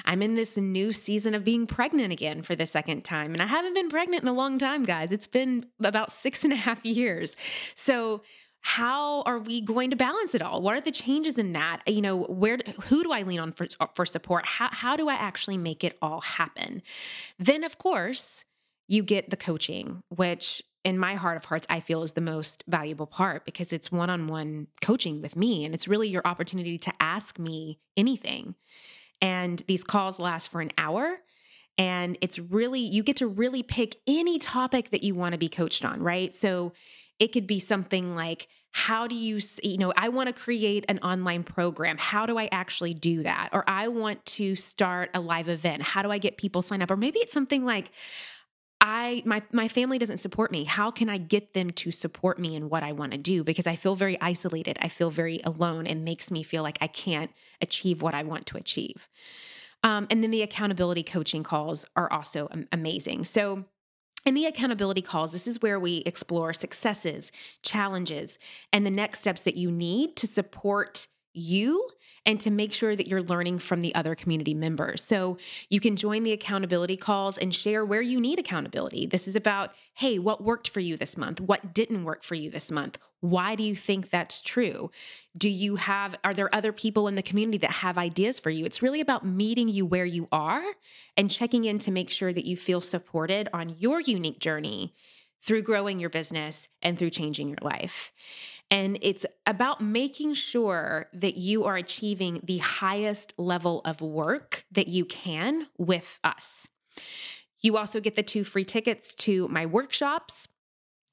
I'm 0.04 0.20
in 0.20 0.34
this 0.34 0.56
new 0.56 0.92
season 0.92 1.34
of 1.34 1.44
being 1.44 1.66
pregnant 1.66 2.12
again 2.12 2.42
for 2.42 2.56
the 2.56 2.66
second 2.66 3.04
time. 3.04 3.32
And 3.32 3.40
I 3.40 3.46
haven't 3.46 3.74
been 3.74 3.88
pregnant 3.88 4.22
in 4.24 4.28
a 4.28 4.32
long 4.32 4.58
time, 4.58 4.84
guys. 4.84 5.12
It's 5.12 5.28
been 5.28 5.64
about 5.82 6.10
six 6.10 6.42
and 6.42 6.52
a 6.52 6.56
half 6.56 6.84
years. 6.84 7.36
So, 7.76 8.22
how 8.66 9.22
are 9.22 9.38
we 9.38 9.60
going 9.60 9.90
to 9.90 9.96
balance 9.96 10.34
it 10.34 10.42
all? 10.42 10.60
What 10.60 10.76
are 10.76 10.80
the 10.80 10.90
changes 10.90 11.38
in 11.38 11.52
that? 11.52 11.82
You 11.86 12.02
know 12.02 12.24
where 12.24 12.58
who 12.86 13.04
do 13.04 13.12
i 13.12 13.22
lean 13.22 13.38
on 13.38 13.52
for, 13.52 13.68
for 13.94 14.04
support? 14.04 14.44
How, 14.44 14.68
how 14.72 14.96
do 14.96 15.08
i 15.08 15.14
actually 15.14 15.56
make 15.56 15.84
it 15.84 15.96
all 16.02 16.20
happen? 16.20 16.82
Then 17.38 17.62
of 17.62 17.78
course 17.78 18.44
you 18.88 19.04
get 19.04 19.30
the 19.30 19.36
coaching 19.36 20.02
which 20.08 20.64
in 20.82 20.98
my 20.98 21.14
heart 21.14 21.36
of 21.36 21.44
hearts 21.44 21.64
i 21.70 21.78
feel 21.78 22.02
is 22.02 22.14
the 22.14 22.20
most 22.20 22.64
valuable 22.66 23.06
part 23.06 23.44
because 23.44 23.72
it's 23.72 23.92
one-on-one 23.92 24.66
coaching 24.82 25.22
with 25.22 25.36
me 25.36 25.64
and 25.64 25.72
it's 25.72 25.86
really 25.86 26.08
your 26.08 26.22
opportunity 26.24 26.76
to 26.76 26.92
ask 26.98 27.38
me 27.38 27.78
anything. 27.96 28.56
And 29.22 29.62
these 29.68 29.84
calls 29.84 30.18
last 30.18 30.48
for 30.48 30.60
an 30.60 30.72
hour 30.76 31.18
and 31.78 32.18
it's 32.20 32.40
really 32.40 32.80
you 32.80 33.04
get 33.04 33.16
to 33.18 33.28
really 33.28 33.62
pick 33.62 33.94
any 34.08 34.40
topic 34.40 34.90
that 34.90 35.04
you 35.04 35.14
want 35.14 35.32
to 35.32 35.38
be 35.38 35.48
coached 35.48 35.84
on 35.84 36.02
right? 36.02 36.34
So 36.34 36.72
it 37.18 37.28
could 37.28 37.46
be 37.46 37.60
something 37.60 38.14
like, 38.14 38.48
how 38.72 39.06
do 39.06 39.14
you, 39.14 39.40
you 39.62 39.78
know, 39.78 39.92
I 39.96 40.10
want 40.10 40.28
to 40.28 40.34
create 40.34 40.84
an 40.88 40.98
online 40.98 41.44
program. 41.44 41.96
How 41.98 42.26
do 42.26 42.38
I 42.38 42.48
actually 42.52 42.92
do 42.92 43.22
that? 43.22 43.48
Or 43.52 43.64
I 43.66 43.88
want 43.88 44.24
to 44.26 44.54
start 44.54 45.10
a 45.14 45.20
live 45.20 45.48
event. 45.48 45.82
How 45.82 46.02
do 46.02 46.10
I 46.10 46.18
get 46.18 46.36
people 46.36 46.60
signed 46.60 46.82
up? 46.82 46.90
Or 46.90 46.96
maybe 46.96 47.18
it's 47.20 47.32
something 47.32 47.64
like, 47.64 47.90
I 48.78 49.22
my 49.24 49.42
my 49.52 49.68
family 49.68 49.98
doesn't 49.98 50.18
support 50.18 50.52
me. 50.52 50.64
How 50.64 50.90
can 50.90 51.08
I 51.08 51.16
get 51.16 51.54
them 51.54 51.70
to 51.70 51.90
support 51.90 52.38
me 52.38 52.54
in 52.54 52.68
what 52.68 52.82
I 52.82 52.92
want 52.92 53.12
to 53.12 53.18
do 53.18 53.42
because 53.42 53.66
I 53.66 53.74
feel 53.74 53.96
very 53.96 54.20
isolated. 54.20 54.76
I 54.82 54.88
feel 54.88 55.10
very 55.10 55.40
alone 55.44 55.86
and 55.86 56.04
makes 56.04 56.30
me 56.30 56.42
feel 56.42 56.62
like 56.62 56.76
I 56.80 56.86
can't 56.86 57.30
achieve 57.62 58.02
what 58.02 58.14
I 58.14 58.22
want 58.22 58.46
to 58.46 58.58
achieve. 58.58 59.08
Um, 59.82 60.06
and 60.10 60.22
then 60.22 60.30
the 60.30 60.42
accountability 60.42 61.02
coaching 61.02 61.42
calls 61.42 61.86
are 61.96 62.12
also 62.12 62.48
amazing. 62.70 63.24
So 63.24 63.64
in 64.26 64.34
the 64.34 64.44
accountability 64.44 65.00
calls, 65.02 65.32
this 65.32 65.46
is 65.46 65.62
where 65.62 65.78
we 65.78 65.98
explore 65.98 66.52
successes, 66.52 67.30
challenges, 67.62 68.38
and 68.72 68.84
the 68.84 68.90
next 68.90 69.20
steps 69.20 69.42
that 69.42 69.56
you 69.56 69.70
need 69.70 70.16
to 70.16 70.26
support 70.26 71.06
you 71.36 71.88
and 72.26 72.40
to 72.40 72.50
make 72.50 72.72
sure 72.72 72.96
that 72.96 73.06
you're 73.06 73.22
learning 73.22 73.60
from 73.60 73.80
the 73.80 73.94
other 73.94 74.16
community 74.16 74.52
members. 74.52 75.00
So 75.02 75.38
you 75.70 75.78
can 75.78 75.94
join 75.94 76.24
the 76.24 76.32
accountability 76.32 76.96
calls 76.96 77.38
and 77.38 77.54
share 77.54 77.84
where 77.84 78.02
you 78.02 78.20
need 78.20 78.40
accountability. 78.40 79.06
This 79.06 79.28
is 79.28 79.36
about, 79.36 79.70
hey, 79.94 80.18
what 80.18 80.42
worked 80.42 80.68
for 80.68 80.80
you 80.80 80.96
this 80.96 81.16
month? 81.16 81.40
What 81.40 81.72
didn't 81.72 82.04
work 82.04 82.24
for 82.24 82.34
you 82.34 82.50
this 82.50 82.72
month? 82.72 82.98
Why 83.20 83.54
do 83.54 83.62
you 83.62 83.76
think 83.76 84.10
that's 84.10 84.42
true? 84.42 84.90
Do 85.38 85.48
you 85.48 85.76
have, 85.76 86.16
are 86.24 86.34
there 86.34 86.52
other 86.54 86.72
people 86.72 87.06
in 87.06 87.14
the 87.14 87.22
community 87.22 87.58
that 87.58 87.70
have 87.70 87.96
ideas 87.96 88.40
for 88.40 88.50
you? 88.50 88.64
It's 88.64 88.82
really 88.82 89.00
about 89.00 89.24
meeting 89.24 89.68
you 89.68 89.86
where 89.86 90.04
you 90.04 90.26
are 90.32 90.64
and 91.16 91.30
checking 91.30 91.64
in 91.64 91.78
to 91.78 91.92
make 91.92 92.10
sure 92.10 92.32
that 92.32 92.44
you 92.44 92.56
feel 92.56 92.80
supported 92.80 93.48
on 93.52 93.76
your 93.78 94.00
unique 94.00 94.40
journey 94.40 94.94
through 95.40 95.62
growing 95.62 96.00
your 96.00 96.10
business 96.10 96.68
and 96.82 96.98
through 96.98 97.10
changing 97.10 97.48
your 97.48 97.58
life. 97.62 98.12
And 98.70 98.98
it's 99.00 99.24
about 99.46 99.80
making 99.80 100.34
sure 100.34 101.08
that 101.12 101.36
you 101.36 101.64
are 101.64 101.76
achieving 101.76 102.40
the 102.42 102.58
highest 102.58 103.32
level 103.38 103.80
of 103.84 104.00
work 104.00 104.64
that 104.72 104.88
you 104.88 105.04
can 105.04 105.68
with 105.78 106.18
us. 106.24 106.66
You 107.60 107.76
also 107.76 108.00
get 108.00 108.16
the 108.16 108.22
two 108.22 108.44
free 108.44 108.64
tickets 108.64 109.14
to 109.16 109.48
my 109.48 109.66
workshops 109.66 110.48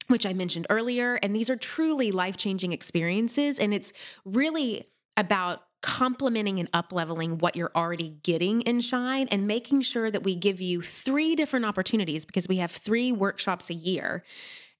which 0.08 0.26
I 0.26 0.32
mentioned 0.32 0.66
earlier. 0.70 1.18
And 1.22 1.34
these 1.34 1.48
are 1.48 1.56
truly 1.56 2.12
life 2.12 2.36
changing 2.36 2.72
experiences. 2.72 3.58
And 3.58 3.72
it's 3.72 3.92
really 4.24 4.84
about 5.16 5.62
complementing 5.82 6.58
and 6.58 6.70
upleveling 6.72 7.40
what 7.40 7.56
you're 7.56 7.70
already 7.76 8.08
getting 8.22 8.62
in 8.62 8.80
Shine 8.80 9.28
and 9.30 9.46
making 9.46 9.82
sure 9.82 10.10
that 10.10 10.22
we 10.22 10.34
give 10.34 10.60
you 10.60 10.80
three 10.80 11.36
different 11.36 11.66
opportunities 11.66 12.24
because 12.24 12.48
we 12.48 12.56
have 12.56 12.70
three 12.70 13.12
workshops 13.12 13.68
a 13.68 13.74
year 13.74 14.24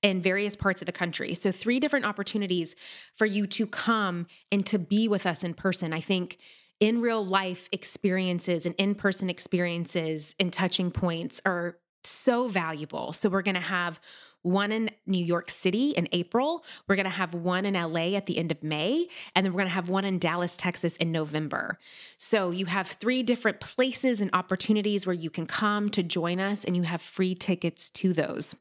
in 0.04 0.20
various 0.20 0.54
parts 0.54 0.82
of 0.82 0.86
the 0.86 0.92
country. 0.92 1.34
So, 1.34 1.50
three 1.50 1.80
different 1.80 2.04
opportunities 2.04 2.76
for 3.16 3.26
you 3.26 3.48
to 3.48 3.66
come 3.66 4.26
and 4.52 4.64
to 4.66 4.78
be 4.78 5.08
with 5.08 5.26
us 5.26 5.42
in 5.42 5.54
person. 5.54 5.92
I 5.92 6.00
think 6.00 6.38
in 6.78 7.00
real 7.00 7.24
life 7.24 7.68
experiences 7.72 8.66
and 8.66 8.74
in 8.76 8.94
person 8.94 9.30
experiences 9.30 10.34
and 10.38 10.52
touching 10.52 10.90
points 10.90 11.40
are 11.46 11.78
so 12.04 12.48
valuable. 12.48 13.12
So, 13.12 13.30
we're 13.30 13.42
going 13.42 13.54
to 13.54 13.60
have 13.62 13.98
one 14.42 14.72
in 14.72 14.90
New 15.06 15.24
York 15.24 15.48
City 15.48 15.92
in 15.92 16.06
April. 16.12 16.62
We're 16.86 16.96
going 16.96 17.04
to 17.04 17.10
have 17.10 17.32
one 17.32 17.64
in 17.64 17.72
LA 17.72 18.14
at 18.14 18.26
the 18.26 18.36
end 18.36 18.52
of 18.52 18.62
May. 18.62 19.08
And 19.34 19.46
then 19.46 19.54
we're 19.54 19.60
going 19.60 19.70
to 19.70 19.74
have 19.74 19.88
one 19.88 20.04
in 20.04 20.18
Dallas, 20.18 20.54
Texas 20.54 20.96
in 20.96 21.12
November. 21.12 21.78
So 22.18 22.50
you 22.50 22.66
have 22.66 22.88
three 22.88 23.22
different 23.22 23.58
places 23.60 24.20
and 24.20 24.28
opportunities 24.34 25.06
where 25.06 25.14
you 25.14 25.30
can 25.30 25.46
come 25.46 25.88
to 25.90 26.02
join 26.02 26.40
us, 26.40 26.62
and 26.62 26.76
you 26.76 26.82
have 26.82 27.00
free 27.00 27.34
tickets 27.34 27.88
to 27.88 28.12
those. 28.12 28.54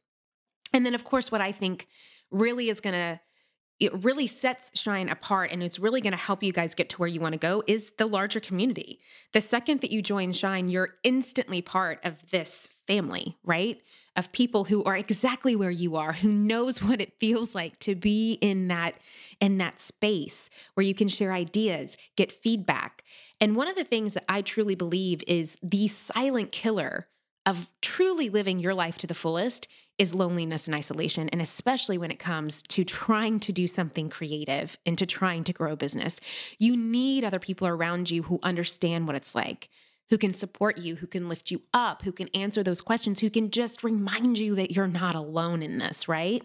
And 0.73 0.85
then, 0.85 0.95
of 0.95 1.03
course, 1.03 1.31
what 1.31 1.41
I 1.41 1.51
think 1.51 1.87
really 2.31 2.69
is 2.69 2.81
going 2.81 2.93
to 2.93 3.19
it 3.79 4.03
really 4.03 4.27
sets 4.27 4.71
Shine 4.79 5.09
apart 5.09 5.51
and 5.51 5.61
it's 5.61 5.79
really 5.79 5.99
going 5.99 6.13
to 6.13 6.17
help 6.17 6.43
you 6.43 6.53
guys 6.53 6.75
get 6.75 6.89
to 6.89 6.97
where 6.97 7.07
you 7.07 7.19
want 7.19 7.33
to 7.33 7.39
go 7.39 7.63
is 7.67 7.91
the 7.97 8.05
larger 8.05 8.39
community. 8.39 8.99
The 9.33 9.41
second 9.41 9.81
that 9.81 9.91
you 9.91 10.01
join 10.01 10.31
Shine, 10.31 10.67
you're 10.69 10.95
instantly 11.03 11.61
part 11.61 11.99
of 12.05 12.29
this 12.29 12.69
family, 12.87 13.37
right? 13.43 13.81
Of 14.15 14.31
people 14.31 14.65
who 14.65 14.83
are 14.83 14.95
exactly 14.95 15.55
where 15.55 15.71
you 15.71 15.95
are, 15.95 16.13
who 16.13 16.29
knows 16.29 16.81
what 16.83 17.01
it 17.01 17.19
feels 17.19 17.55
like 17.55 17.77
to 17.79 17.95
be 17.95 18.33
in 18.33 18.67
that 18.67 18.95
in 19.41 19.57
that 19.57 19.79
space 19.79 20.49
where 20.75 20.85
you 20.85 20.93
can 20.93 21.07
share 21.07 21.33
ideas, 21.33 21.97
get 22.15 22.31
feedback. 22.31 23.03
And 23.41 23.55
one 23.55 23.67
of 23.67 23.75
the 23.75 23.83
things 23.83 24.13
that 24.13 24.23
I 24.29 24.43
truly 24.43 24.75
believe 24.75 25.23
is 25.27 25.57
the 25.61 25.87
silent 25.87 26.51
killer 26.51 27.07
of 27.45 27.67
truly 27.81 28.29
living 28.29 28.59
your 28.59 28.73
life 28.73 28.97
to 28.99 29.07
the 29.07 29.13
fullest 29.13 29.67
is 29.97 30.13
loneliness 30.13 30.67
and 30.67 30.75
isolation. 30.75 31.29
And 31.29 31.41
especially 31.41 31.97
when 31.97 32.11
it 32.11 32.19
comes 32.19 32.61
to 32.63 32.83
trying 32.83 33.39
to 33.41 33.51
do 33.51 33.67
something 33.67 34.09
creative 34.09 34.77
and 34.85 34.97
to 34.97 35.05
trying 35.05 35.43
to 35.45 35.53
grow 35.53 35.73
a 35.73 35.77
business, 35.77 36.19
you 36.57 36.75
need 36.75 37.23
other 37.23 37.39
people 37.39 37.67
around 37.67 38.09
you 38.09 38.23
who 38.23 38.39
understand 38.43 39.05
what 39.05 39.15
it's 39.15 39.35
like, 39.35 39.69
who 40.09 40.17
can 40.17 40.33
support 40.33 40.79
you, 40.79 40.95
who 40.95 41.07
can 41.07 41.29
lift 41.29 41.51
you 41.51 41.61
up, 41.73 42.01
who 42.01 42.11
can 42.11 42.27
answer 42.29 42.63
those 42.63 42.81
questions, 42.81 43.19
who 43.19 43.29
can 43.29 43.51
just 43.51 43.83
remind 43.83 44.37
you 44.37 44.55
that 44.55 44.71
you're 44.71 44.87
not 44.87 45.15
alone 45.15 45.61
in 45.61 45.77
this, 45.77 46.07
right? 46.07 46.43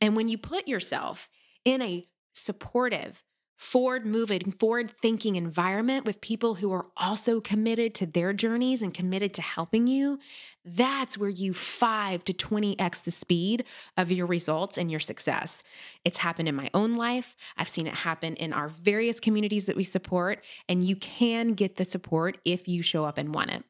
And 0.00 0.16
when 0.16 0.28
you 0.28 0.36
put 0.36 0.68
yourself 0.68 1.28
in 1.64 1.82
a 1.82 2.06
supportive, 2.32 3.22
forward 3.60 4.06
moving, 4.06 4.52
forward 4.52 4.90
thinking 5.02 5.36
environment 5.36 6.06
with 6.06 6.22
people 6.22 6.54
who 6.54 6.72
are 6.72 6.86
also 6.96 7.42
committed 7.42 7.94
to 7.94 8.06
their 8.06 8.32
journeys 8.32 8.80
and 8.80 8.94
committed 8.94 9.34
to 9.34 9.42
helping 9.42 9.86
you, 9.86 10.18
that's 10.64 11.18
where 11.18 11.28
you 11.28 11.52
5 11.52 12.24
to 12.24 12.32
20x 12.32 13.04
the 13.04 13.10
speed 13.10 13.66
of 13.98 14.10
your 14.10 14.24
results 14.24 14.78
and 14.78 14.90
your 14.90 14.98
success. 14.98 15.62
It's 16.06 16.16
happened 16.16 16.48
in 16.48 16.54
my 16.54 16.70
own 16.72 16.94
life. 16.94 17.36
I've 17.58 17.68
seen 17.68 17.86
it 17.86 17.96
happen 17.96 18.34
in 18.36 18.54
our 18.54 18.70
various 18.70 19.20
communities 19.20 19.66
that 19.66 19.76
we 19.76 19.84
support, 19.84 20.42
and 20.66 20.82
you 20.82 20.96
can 20.96 21.52
get 21.52 21.76
the 21.76 21.84
support 21.84 22.38
if 22.46 22.66
you 22.66 22.80
show 22.80 23.04
up 23.04 23.18
and 23.18 23.34
want 23.34 23.50
it. 23.50 23.62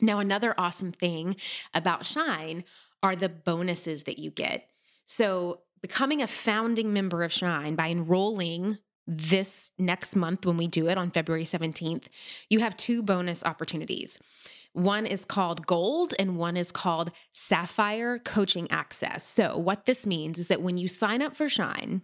Now, 0.00 0.16
another 0.16 0.54
awesome 0.56 0.92
thing 0.92 1.36
about 1.74 2.06
Shine 2.06 2.64
are 3.02 3.14
the 3.14 3.28
bonuses 3.28 4.04
that 4.04 4.18
you 4.18 4.30
get. 4.30 4.66
So, 5.04 5.60
becoming 5.82 6.22
a 6.22 6.26
founding 6.26 6.94
member 6.94 7.22
of 7.22 7.34
Shine 7.34 7.74
by 7.74 7.88
enrolling 7.88 8.78
this 9.10 9.72
next 9.76 10.14
month 10.14 10.46
when 10.46 10.56
we 10.56 10.68
do 10.68 10.88
it 10.88 10.96
on 10.96 11.10
February 11.10 11.44
17th, 11.44 12.06
you 12.48 12.60
have 12.60 12.76
two 12.76 13.02
bonus 13.02 13.42
opportunities. 13.44 14.20
One 14.72 15.04
is 15.04 15.24
called 15.24 15.66
Gold 15.66 16.14
and 16.16 16.36
one 16.36 16.56
is 16.56 16.70
called 16.70 17.10
Sapphire 17.32 18.20
Coaching 18.20 18.70
Access. 18.70 19.24
So, 19.24 19.58
what 19.58 19.84
this 19.84 20.06
means 20.06 20.38
is 20.38 20.46
that 20.46 20.62
when 20.62 20.78
you 20.78 20.86
sign 20.86 21.22
up 21.22 21.34
for 21.34 21.48
Shine, 21.48 22.02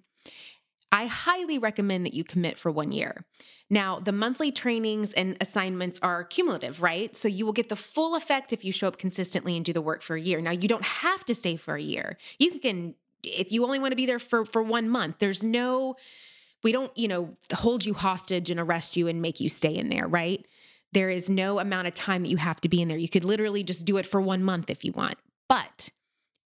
I 0.91 1.07
highly 1.07 1.59
recommend 1.59 2.07
that 2.07 2.15
you 2.15 2.25
commit 2.25 2.59
for 2.59 2.73
one 2.73 2.91
year. 2.91 3.25
Now, 3.71 4.01
the 4.01 4.13
monthly 4.13 4.51
trainings 4.51 5.13
and 5.13 5.37
assignments 5.41 6.01
are 6.03 6.25
cumulative, 6.25 6.83
right? 6.83 7.17
So 7.17 7.29
you 7.29 7.45
will 7.45 7.53
get 7.53 7.69
the 7.69 7.77
full 7.77 8.17
effect 8.17 8.53
if 8.53 8.65
you 8.65 8.73
show 8.73 8.89
up 8.89 8.99
consistently 8.99 9.57
and 9.57 9.65
do 9.65 9.73
the 9.73 9.81
work 9.81 10.03
for 10.03 10.17
a 10.17 10.21
year. 10.21 10.41
Now, 10.41 10.53
you 10.53 10.69
don't 10.69 10.85
have 10.85 11.25
to 11.27 11.35
stay 11.35 11.57
for 11.57 11.77
a 11.77 11.83
year. 11.83 12.17
You 12.39 12.59
can, 12.59 12.95
if 13.23 13.51
you 13.51 13.65
only 13.65 13.79
want 13.79 13.93
to 13.93 13.97
be 13.97 14.07
there 14.07 14.21
for, 14.21 14.45
for 14.45 14.63
one 14.63 14.89
month, 14.89 15.19
there's 15.19 15.43
no 15.43 15.97
we 16.63 16.73
don't, 16.73 16.97
you 16.97 17.09
know, 17.09 17.31
hold 17.53 17.85
you 17.85 17.95
hostage 17.95 18.51
and 18.51 18.59
arrest 18.59 18.97
you 18.97 19.09
and 19.09 19.23
make 19.23 19.41
you 19.41 19.49
stay 19.49 19.75
in 19.75 19.89
there, 19.89 20.07
right? 20.07 20.47
There 20.93 21.11
is 21.11 21.29
no 21.29 21.59
amount 21.59 21.89
of 21.89 21.95
time 21.95 22.23
that 22.23 22.31
you 22.31 22.39
have 22.39 22.61
to 22.63 22.69
be 22.69 22.81
in 22.81 22.89
there. 22.89 22.99
You 22.99 23.09
could 23.09 23.25
literally 23.25 23.63
just 23.63 23.85
do 23.85 23.97
it 23.97 24.07
for 24.07 24.21
one 24.21 24.43
month 24.43 24.71
if 24.71 24.85
you 24.85 24.93
want. 24.93 25.17
But 25.49 25.91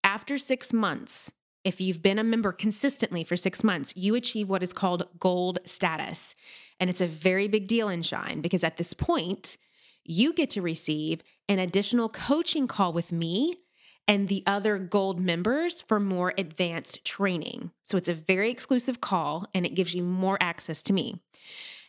after 0.03 0.39
six 0.39 0.73
months, 0.73 1.31
if 1.63 1.81
you've 1.81 2.03
been 2.03 2.19
a 2.19 2.25
member 2.25 2.53
consistently 2.53 3.23
for 3.23 3.37
six 3.37 3.63
months, 3.63 3.93
you 3.95 4.15
achieve 4.15 4.49
what 4.49 4.63
is 4.63 4.73
called 4.73 5.09
gold 5.19 5.59
status. 5.67 6.35
And 6.79 6.89
it's 6.89 7.03
a 7.03 7.07
very 7.07 7.49
big 7.49 7.67
deal 7.67 7.89
in 7.89 8.03
Shine 8.03 8.41
because 8.41 8.65
at 8.65 8.79
this 8.79 8.95
point, 8.95 9.59
you 10.05 10.33
get 10.33 10.51
to 10.51 10.63
receive 10.63 11.23
an 11.49 11.59
additional 11.59 12.09
coaching 12.09 12.67
call 12.67 12.93
with 12.93 13.13
me 13.13 13.57
and 14.07 14.29
the 14.29 14.43
other 14.47 14.79
gold 14.79 15.21
members 15.21 15.83
for 15.83 16.01
more 16.01 16.35
advanced 16.37 17.05
training. 17.05 17.71
So 17.85 17.97
it's 17.97 18.09
a 18.09 18.15
very 18.15 18.51
exclusive 18.51 19.01
call 19.01 19.47
and 19.55 19.65
it 19.65 19.75
gives 19.75 19.95
you 19.95 20.03
more 20.03 20.39
access 20.41 20.83
to 20.85 20.93
me. 20.93 21.21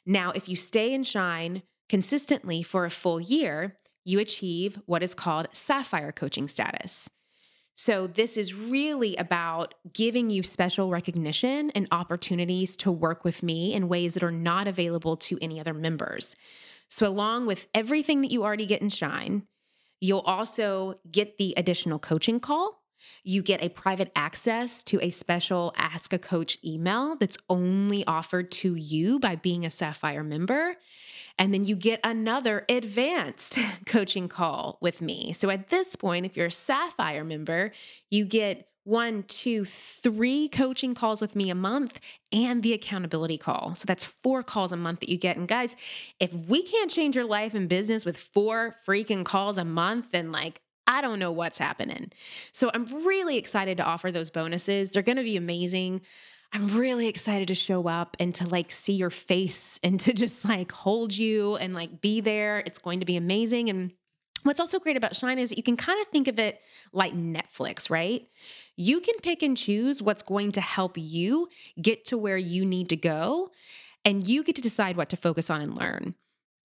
Now, 0.05 0.31
if 0.31 0.47
you 0.49 0.55
stay 0.55 0.93
and 0.93 1.05
shine 1.05 1.63
consistently 1.89 2.63
for 2.63 2.85
a 2.85 2.89
full 2.89 3.19
year, 3.19 3.75
you 4.03 4.19
achieve 4.19 4.79
what 4.85 5.03
is 5.03 5.13
called 5.13 5.47
sapphire 5.51 6.11
coaching 6.11 6.47
status. 6.47 7.09
So, 7.73 8.05
this 8.05 8.37
is 8.37 8.53
really 8.53 9.15
about 9.15 9.73
giving 9.93 10.29
you 10.29 10.43
special 10.43 10.89
recognition 10.89 11.71
and 11.71 11.87
opportunities 11.91 12.75
to 12.77 12.91
work 12.91 13.23
with 13.23 13.41
me 13.41 13.73
in 13.73 13.87
ways 13.87 14.13
that 14.13 14.23
are 14.23 14.31
not 14.31 14.67
available 14.67 15.15
to 15.17 15.37
any 15.41 15.59
other 15.59 15.73
members. 15.73 16.35
So, 16.89 17.07
along 17.07 17.45
with 17.45 17.67
everything 17.73 18.21
that 18.21 18.31
you 18.31 18.43
already 18.43 18.65
get 18.65 18.81
in 18.81 18.89
Shine, 18.89 19.47
You'll 20.01 20.19
also 20.19 20.95
get 21.09 21.37
the 21.37 21.53
additional 21.55 21.99
coaching 21.99 22.39
call. 22.39 22.81
You 23.23 23.43
get 23.43 23.63
a 23.63 23.69
private 23.69 24.11
access 24.15 24.83
to 24.85 24.99
a 25.01 25.11
special 25.11 25.73
Ask 25.77 26.11
a 26.11 26.19
Coach 26.19 26.57
email 26.65 27.15
that's 27.15 27.37
only 27.49 28.05
offered 28.05 28.51
to 28.51 28.75
you 28.75 29.19
by 29.19 29.35
being 29.35 29.63
a 29.63 29.69
Sapphire 29.69 30.23
member. 30.23 30.75
And 31.37 31.53
then 31.53 31.63
you 31.63 31.75
get 31.75 31.99
another 32.03 32.65
advanced 32.67 33.57
coaching 33.85 34.27
call 34.27 34.79
with 34.81 35.01
me. 35.01 35.33
So 35.33 35.49
at 35.49 35.69
this 35.69 35.95
point, 35.95 36.25
if 36.25 36.35
you're 36.35 36.47
a 36.47 36.51
Sapphire 36.51 37.23
member, 37.23 37.71
you 38.09 38.25
get 38.25 38.67
one, 38.83 39.23
two, 39.23 39.63
three 39.65 40.47
coaching 40.47 40.95
calls 40.95 41.21
with 41.21 41.35
me 41.35 41.49
a 41.49 41.55
month 41.55 41.99
and 42.31 42.63
the 42.63 42.73
accountability 42.73 43.37
call. 43.37 43.75
So 43.75 43.85
that's 43.85 44.05
four 44.05 44.41
calls 44.43 44.71
a 44.71 44.77
month 44.77 45.01
that 45.01 45.09
you 45.09 45.17
get. 45.17 45.37
And 45.37 45.47
guys, 45.47 45.75
if 46.19 46.33
we 46.33 46.63
can't 46.63 46.89
change 46.89 47.15
your 47.15 47.25
life 47.25 47.53
and 47.53 47.69
business 47.69 48.05
with 48.05 48.17
four 48.17 48.75
freaking 48.87 49.23
calls 49.23 49.57
a 49.57 49.65
month, 49.65 50.11
then 50.11 50.31
like, 50.31 50.61
I 50.87 51.01
don't 51.01 51.19
know 51.19 51.31
what's 51.31 51.59
happening. 51.59 52.11
So 52.51 52.71
I'm 52.73 52.85
really 53.05 53.37
excited 53.37 53.77
to 53.77 53.83
offer 53.83 54.11
those 54.11 54.31
bonuses. 54.31 54.89
They're 54.89 55.03
going 55.03 55.17
to 55.17 55.23
be 55.23 55.37
amazing. 55.37 56.01
I'm 56.53 56.75
really 56.77 57.07
excited 57.07 57.47
to 57.47 57.55
show 57.55 57.87
up 57.87 58.17
and 58.19 58.35
to 58.35 58.47
like 58.47 58.71
see 58.71 58.93
your 58.93 59.09
face 59.09 59.79
and 59.83 59.99
to 60.01 60.11
just 60.11 60.43
like 60.43 60.71
hold 60.71 61.15
you 61.15 61.55
and 61.55 61.73
like 61.73 62.01
be 62.01 62.19
there. 62.19 62.59
It's 62.59 62.79
going 62.79 62.99
to 62.99 63.05
be 63.05 63.15
amazing. 63.15 63.69
And 63.69 63.93
What's 64.43 64.59
also 64.59 64.79
great 64.79 64.97
about 64.97 65.15
Shine 65.15 65.39
is 65.39 65.49
that 65.49 65.57
you 65.57 65.63
can 65.63 65.77
kind 65.77 66.01
of 66.01 66.07
think 66.07 66.27
of 66.27 66.39
it 66.39 66.61
like 66.93 67.13
Netflix, 67.13 67.89
right? 67.89 68.27
You 68.75 68.99
can 68.99 69.15
pick 69.21 69.43
and 69.43 69.55
choose 69.55 70.01
what's 70.01 70.23
going 70.23 70.51
to 70.53 70.61
help 70.61 70.97
you 70.97 71.49
get 71.81 72.05
to 72.05 72.17
where 72.17 72.37
you 72.37 72.65
need 72.65 72.89
to 72.89 72.95
go, 72.95 73.51
and 74.03 74.27
you 74.27 74.43
get 74.43 74.55
to 74.55 74.61
decide 74.61 74.97
what 74.97 75.09
to 75.09 75.17
focus 75.17 75.49
on 75.49 75.61
and 75.61 75.77
learn. 75.77 76.15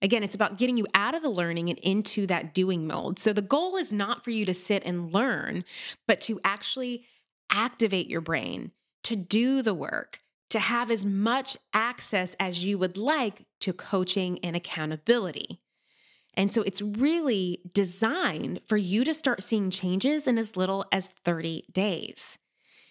Again, 0.02 0.22
it's 0.22 0.34
about 0.34 0.58
getting 0.58 0.76
you 0.76 0.86
out 0.94 1.14
of 1.14 1.22
the 1.22 1.30
learning 1.30 1.70
and 1.70 1.78
into 1.78 2.26
that 2.26 2.54
doing 2.54 2.86
mode. 2.86 3.18
So 3.18 3.32
the 3.32 3.42
goal 3.42 3.76
is 3.76 3.92
not 3.92 4.22
for 4.24 4.30
you 4.30 4.44
to 4.44 4.54
sit 4.54 4.82
and 4.84 5.12
learn, 5.12 5.64
but 6.06 6.20
to 6.22 6.40
actually 6.44 7.04
activate 7.50 8.08
your 8.08 8.20
brain, 8.20 8.72
to 9.04 9.16
do 9.16 9.62
the 9.62 9.74
work, 9.74 10.18
to 10.50 10.60
have 10.60 10.90
as 10.90 11.04
much 11.04 11.56
access 11.72 12.36
as 12.38 12.64
you 12.64 12.78
would 12.78 12.96
like 12.96 13.46
to 13.60 13.72
coaching 13.72 14.38
and 14.42 14.54
accountability. 14.54 15.60
And 16.36 16.52
so 16.52 16.62
it's 16.62 16.82
really 16.82 17.60
designed 17.72 18.60
for 18.66 18.76
you 18.76 19.04
to 19.04 19.14
start 19.14 19.42
seeing 19.42 19.70
changes 19.70 20.26
in 20.26 20.38
as 20.38 20.56
little 20.56 20.84
as 20.92 21.08
30 21.24 21.64
days. 21.72 22.38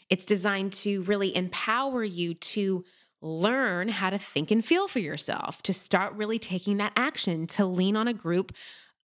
It's 0.09 0.25
designed 0.25 0.73
to 0.73 1.03
really 1.03 1.35
empower 1.35 2.03
you 2.03 2.33
to 2.33 2.83
learn 3.21 3.89
how 3.89 4.09
to 4.09 4.19
think 4.19 4.51
and 4.51 4.63
feel 4.63 4.87
for 4.87 4.99
yourself, 4.99 5.61
to 5.63 5.73
start 5.73 6.13
really 6.13 6.39
taking 6.39 6.77
that 6.77 6.93
action, 6.95 7.47
to 7.47 7.65
lean 7.65 7.95
on 7.95 8.07
a 8.07 8.13
group 8.13 8.51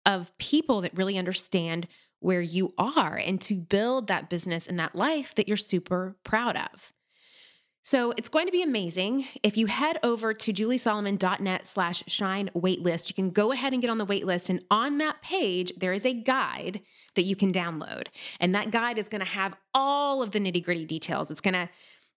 of 0.06 0.36
people 0.38 0.80
that 0.80 0.96
really 0.96 1.18
understand 1.18 1.86
where 2.20 2.40
you 2.40 2.74
are 2.78 3.16
and 3.16 3.40
to 3.40 3.54
build 3.54 4.08
that 4.08 4.28
business 4.28 4.66
and 4.66 4.78
that 4.78 4.94
life 4.96 5.34
that 5.36 5.46
you're 5.46 5.56
super 5.56 6.16
proud 6.24 6.56
of. 6.56 6.92
So 7.88 8.12
it's 8.18 8.28
going 8.28 8.44
to 8.44 8.52
be 8.52 8.62
amazing. 8.62 9.24
If 9.42 9.56
you 9.56 9.64
head 9.64 9.98
over 10.02 10.34
to 10.34 10.52
juliesolomon.net 10.52 11.66
slash 11.66 12.04
shine 12.06 12.50
waitlist, 12.54 13.08
you 13.08 13.14
can 13.14 13.30
go 13.30 13.50
ahead 13.50 13.72
and 13.72 13.80
get 13.80 13.88
on 13.88 13.96
the 13.96 14.04
waitlist. 14.04 14.50
And 14.50 14.62
on 14.70 14.98
that 14.98 15.22
page, 15.22 15.72
there 15.74 15.94
is 15.94 16.04
a 16.04 16.12
guide 16.12 16.82
that 17.14 17.22
you 17.22 17.34
can 17.34 17.50
download. 17.50 18.08
And 18.40 18.54
that 18.54 18.70
guide 18.70 18.98
is 18.98 19.08
going 19.08 19.20
to 19.20 19.30
have 19.30 19.56
all 19.72 20.22
of 20.22 20.32
the 20.32 20.38
nitty 20.38 20.62
gritty 20.62 20.84
details. 20.84 21.30
It's 21.30 21.40
going 21.40 21.54
to 21.54 21.70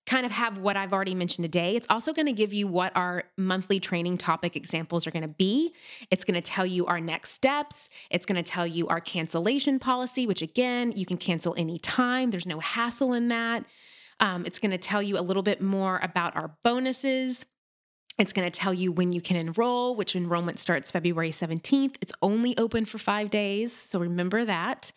kind 0.06 0.26
of 0.26 0.34
have 0.34 0.58
what 0.58 0.76
I've 0.76 0.92
already 0.92 1.16
mentioned 1.16 1.46
today. 1.46 1.78
It's 1.78 1.88
also 1.90 2.12
going 2.12 2.26
to 2.26 2.34
give 2.34 2.52
you 2.52 2.68
what 2.68 2.94
our 2.94 3.24
monthly 3.38 3.80
training 3.80 4.18
topic 4.18 4.58
examples 4.58 5.08
are 5.08 5.12
going 5.12 5.22
to 5.22 5.30
be. 5.30 5.74
It's 6.10 6.26
going 6.26 6.36
to 6.36 6.42
tell 6.42 6.66
you 6.66 6.86
our 6.88 7.00
next 7.00 7.32
steps. 7.32 7.88
It's 8.10 8.26
going 8.26 8.44
to 8.44 8.52
tell 8.52 8.68
you 8.68 8.90
our 8.90 9.00
cancellation 9.00 9.80
policy, 9.80 10.28
which 10.28 10.42
again, 10.42 10.92
you 10.98 11.06
can 11.06 11.16
cancel 11.16 11.56
anytime. 11.58 12.32
There's 12.32 12.46
no 12.46 12.60
hassle 12.60 13.14
in 13.14 13.30
that. 13.30 13.64
Um, 14.22 14.46
it's 14.46 14.60
going 14.60 14.72
to 14.72 14.78
tell 14.78 15.02
you 15.02 15.18
a 15.18 15.22
little 15.22 15.44
bit 15.44 15.62
more 15.62 16.00
about 16.02 16.36
our 16.36 16.56
bonuses. 16.64 17.46
It's 18.18 18.34
going 18.34 18.50
to 18.50 18.58
tell 18.58 18.74
you 18.74 18.92
when 18.92 19.12
you 19.12 19.20
can 19.20 19.36
enroll, 19.36 19.96
which 19.96 20.16
enrollment 20.16 20.60
starts 20.60 20.92
February 20.92 21.32
17th. 21.32 21.96
It's 22.02 22.14
only 22.22 22.56
open 22.58 22.86
for 22.86 23.00
five 23.00 23.32
days. 23.32 23.74
So 23.74 24.00
remember 24.00 24.46
that. 24.46 24.92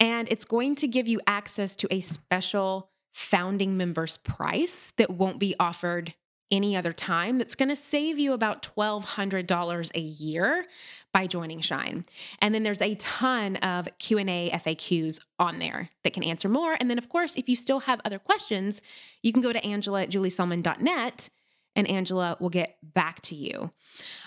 And 0.00 0.26
it's 0.30 0.44
going 0.44 0.74
to 0.76 0.88
give 0.88 1.06
you 1.06 1.20
access 1.26 1.76
to 1.76 1.88
a 1.94 2.00
special 2.00 2.90
founding 3.12 3.76
members 3.76 4.16
price 4.16 4.92
that 4.96 5.10
won't 5.10 5.38
be 5.38 5.54
offered 5.60 6.14
any 6.50 6.76
other 6.76 6.92
time 6.92 7.38
that's 7.38 7.54
going 7.54 7.68
to 7.68 7.76
save 7.76 8.18
you 8.18 8.32
about 8.32 8.62
$1200 8.62 9.90
a 9.94 10.00
year 10.00 10.66
by 11.12 11.26
joining 11.26 11.60
shine. 11.60 12.04
And 12.40 12.54
then 12.54 12.62
there's 12.62 12.82
a 12.82 12.94
ton 12.96 13.56
of 13.56 13.88
q&a 13.98 14.50
faqs 14.50 15.18
on 15.38 15.58
there 15.58 15.90
that 16.04 16.12
can 16.12 16.22
answer 16.22 16.48
more. 16.48 16.76
And 16.78 16.90
then 16.90 16.98
of 16.98 17.08
course 17.08 17.34
if 17.36 17.48
you 17.48 17.56
still 17.56 17.80
have 17.80 18.00
other 18.04 18.18
questions 18.18 18.82
you 19.22 19.32
can 19.32 19.42
go 19.42 19.52
to 19.52 19.64
angela 19.64 20.02
at 20.02 21.28
and 21.76 21.88
Angela 21.88 22.36
will 22.40 22.48
get 22.48 22.78
back 22.82 23.20
to 23.22 23.36
you. 23.36 23.70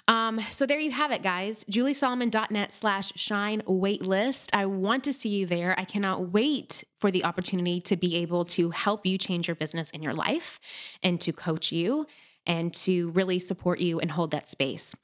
Um, 0.07 0.39
so 0.49 0.65
there 0.65 0.79
you 0.79 0.91
have 0.91 1.11
it, 1.11 1.21
guys. 1.21 1.65
JulieSolomon.net 1.65 2.71
slash 2.71 3.11
shine 3.15 3.61
waitlist. 3.67 4.49
I 4.53 4.67
want 4.67 5.03
to 5.03 5.13
see 5.13 5.29
you 5.29 5.45
there. 5.45 5.77
I 5.77 5.83
cannot 5.83 6.31
wait 6.31 6.83
for 6.99 7.11
the 7.11 7.25
opportunity 7.25 7.81
to 7.81 7.97
be 7.97 8.15
able 8.17 8.45
to 8.45 8.69
help 8.69 9.05
you 9.05 9.17
change 9.17 9.47
your 9.47 9.55
business 9.55 9.91
and 9.91 10.03
your 10.03 10.13
life 10.13 10.59
and 11.03 11.19
to 11.21 11.33
coach 11.33 11.71
you 11.71 12.05
and 12.49 12.73
to 12.73 13.11
really 13.11 13.37
support 13.37 13.79
you 13.79 13.99
and 13.99 14.09
hold 14.09 14.31
that 14.31 14.49
space. 14.49 14.95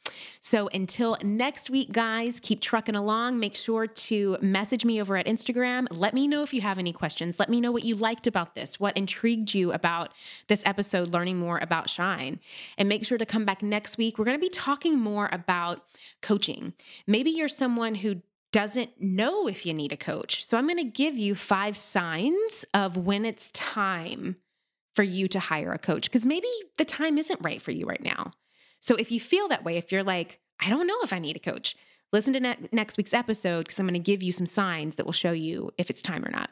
So 0.42 0.68
until 0.70 1.16
next 1.24 1.70
week, 1.70 1.92
guys, 1.92 2.40
keep 2.40 2.60
trucking 2.60 2.96
along. 2.96 3.40
Make 3.40 3.56
sure 3.56 3.86
to 3.86 4.38
message 4.42 4.84
me 4.84 5.00
over 5.00 5.16
at 5.16 5.28
Instagram. 5.28 5.86
Let 5.92 6.16
me 6.16 6.28
know 6.28 6.42
if 6.42 6.56
you 6.56 6.62
have 6.62 6.80
any 6.80 6.92
questions. 6.92 7.40
Let 7.40 7.50
me 7.50 7.62
know 7.62 7.72
what 7.72 7.84
you 7.84 7.96
liked 7.96 8.26
about 8.26 8.56
this, 8.56 8.80
what 8.80 8.98
intrigued 8.98 9.54
you 9.54 9.72
about 9.72 10.12
this 10.48 10.64
episode, 10.66 11.14
learning 11.14 11.38
more 11.38 11.60
about 11.62 11.88
Shine. 11.88 12.40
And 12.80 12.90
make 12.90 13.06
sure 13.06 13.20
to 13.20 13.28
come 13.28 13.46
back 13.46 13.62
next 13.62 14.00
week. 14.00 14.18
We're 14.18 14.26
going 14.26 14.38
to 14.38 14.42
be 14.42 14.50
talking 14.50 15.00
more 15.00 15.30
about 15.32 15.84
coaching. 16.24 16.74
Maybe 17.06 17.30
you're 17.30 17.48
someone 17.48 17.94
who 17.94 18.22
doesn't 18.52 19.00
know 19.00 19.48
if 19.48 19.68
you 19.68 19.74
need 19.74 19.92
a 19.92 19.98
coach. 19.98 20.44
So 20.46 20.58
I'm 20.58 20.66
going 20.66 20.78
to 20.78 20.84
give 20.84 21.16
you 21.16 21.36
five 21.36 21.78
signs 21.78 22.66
of 22.74 22.98
when 22.98 23.24
it's 23.24 23.52
time 23.52 24.38
for 24.96 25.04
you 25.04 25.28
to 25.28 25.40
hire 25.40 25.74
a 25.74 25.78
coach 25.78 26.06
because 26.06 26.26
maybe 26.26 26.48
the 26.78 26.86
time 26.86 27.18
isn't 27.18 27.44
right 27.44 27.62
for 27.62 27.72
you 27.72 27.86
right 27.86 28.04
now. 28.04 28.32
So 28.80 28.96
if 28.96 29.12
you 29.12 29.20
feel 29.20 29.48
that 29.50 29.64
way, 29.64 29.78
if 29.78 29.92
you're 29.92 30.04
like, 30.04 30.40
I 30.60 30.70
don't 30.70 30.88
know 30.88 31.00
if 31.04 31.12
I 31.12 31.20
need 31.20 31.36
a 31.36 31.40
coach, 31.40 31.76
listen 32.14 32.34
to 32.34 32.40
ne- 32.40 32.70
next 32.72 32.98
week's 32.98 33.14
episode 33.14 33.66
because 33.66 33.80
I'm 33.80 33.86
going 33.86 33.94
to 33.94 34.00
give 34.00 34.24
you 34.24 34.32
some 34.32 34.46
signs 34.46 34.96
that 34.96 35.06
will 35.06 35.14
show 35.14 35.32
you 35.32 35.72
if 35.78 35.90
it's 35.90 36.02
time 36.02 36.24
or 36.24 36.32
not. 36.32 36.50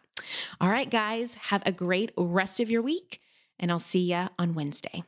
All 0.59 0.69
right, 0.69 0.89
guys, 0.89 1.35
have 1.35 1.63
a 1.65 1.71
great 1.71 2.11
rest 2.17 2.59
of 2.59 2.69
your 2.69 2.81
week, 2.81 3.21
and 3.59 3.71
I'll 3.71 3.79
see 3.79 4.11
you 4.11 4.27
on 4.37 4.53
Wednesday. 4.53 5.03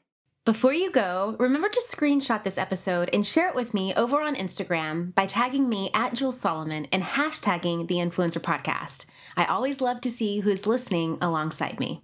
Before 0.45 0.73
you 0.73 0.91
go, 0.91 1.35
remember 1.39 1.69
to 1.69 1.81
screenshot 1.81 2.43
this 2.43 2.59
episode 2.59 3.09
and 3.11 3.25
share 3.25 3.49
it 3.49 3.55
with 3.55 3.73
me 3.73 3.95
over 3.95 4.21
on 4.21 4.35
Instagram 4.35 5.13
by 5.15 5.25
tagging 5.25 5.67
me 5.67 5.89
at 5.95 6.13
Jules 6.13 6.39
Solomon 6.39 6.87
and 6.91 7.01
hashtagging 7.01 7.87
the 7.87 7.95
Influencer 7.95 8.39
Podcast. 8.39 9.05
I 9.35 9.45
always 9.45 9.81
love 9.81 10.01
to 10.01 10.11
see 10.11 10.41
who 10.41 10.51
is 10.51 10.67
listening 10.67 11.17
alongside 11.19 11.79
me. 11.79 12.03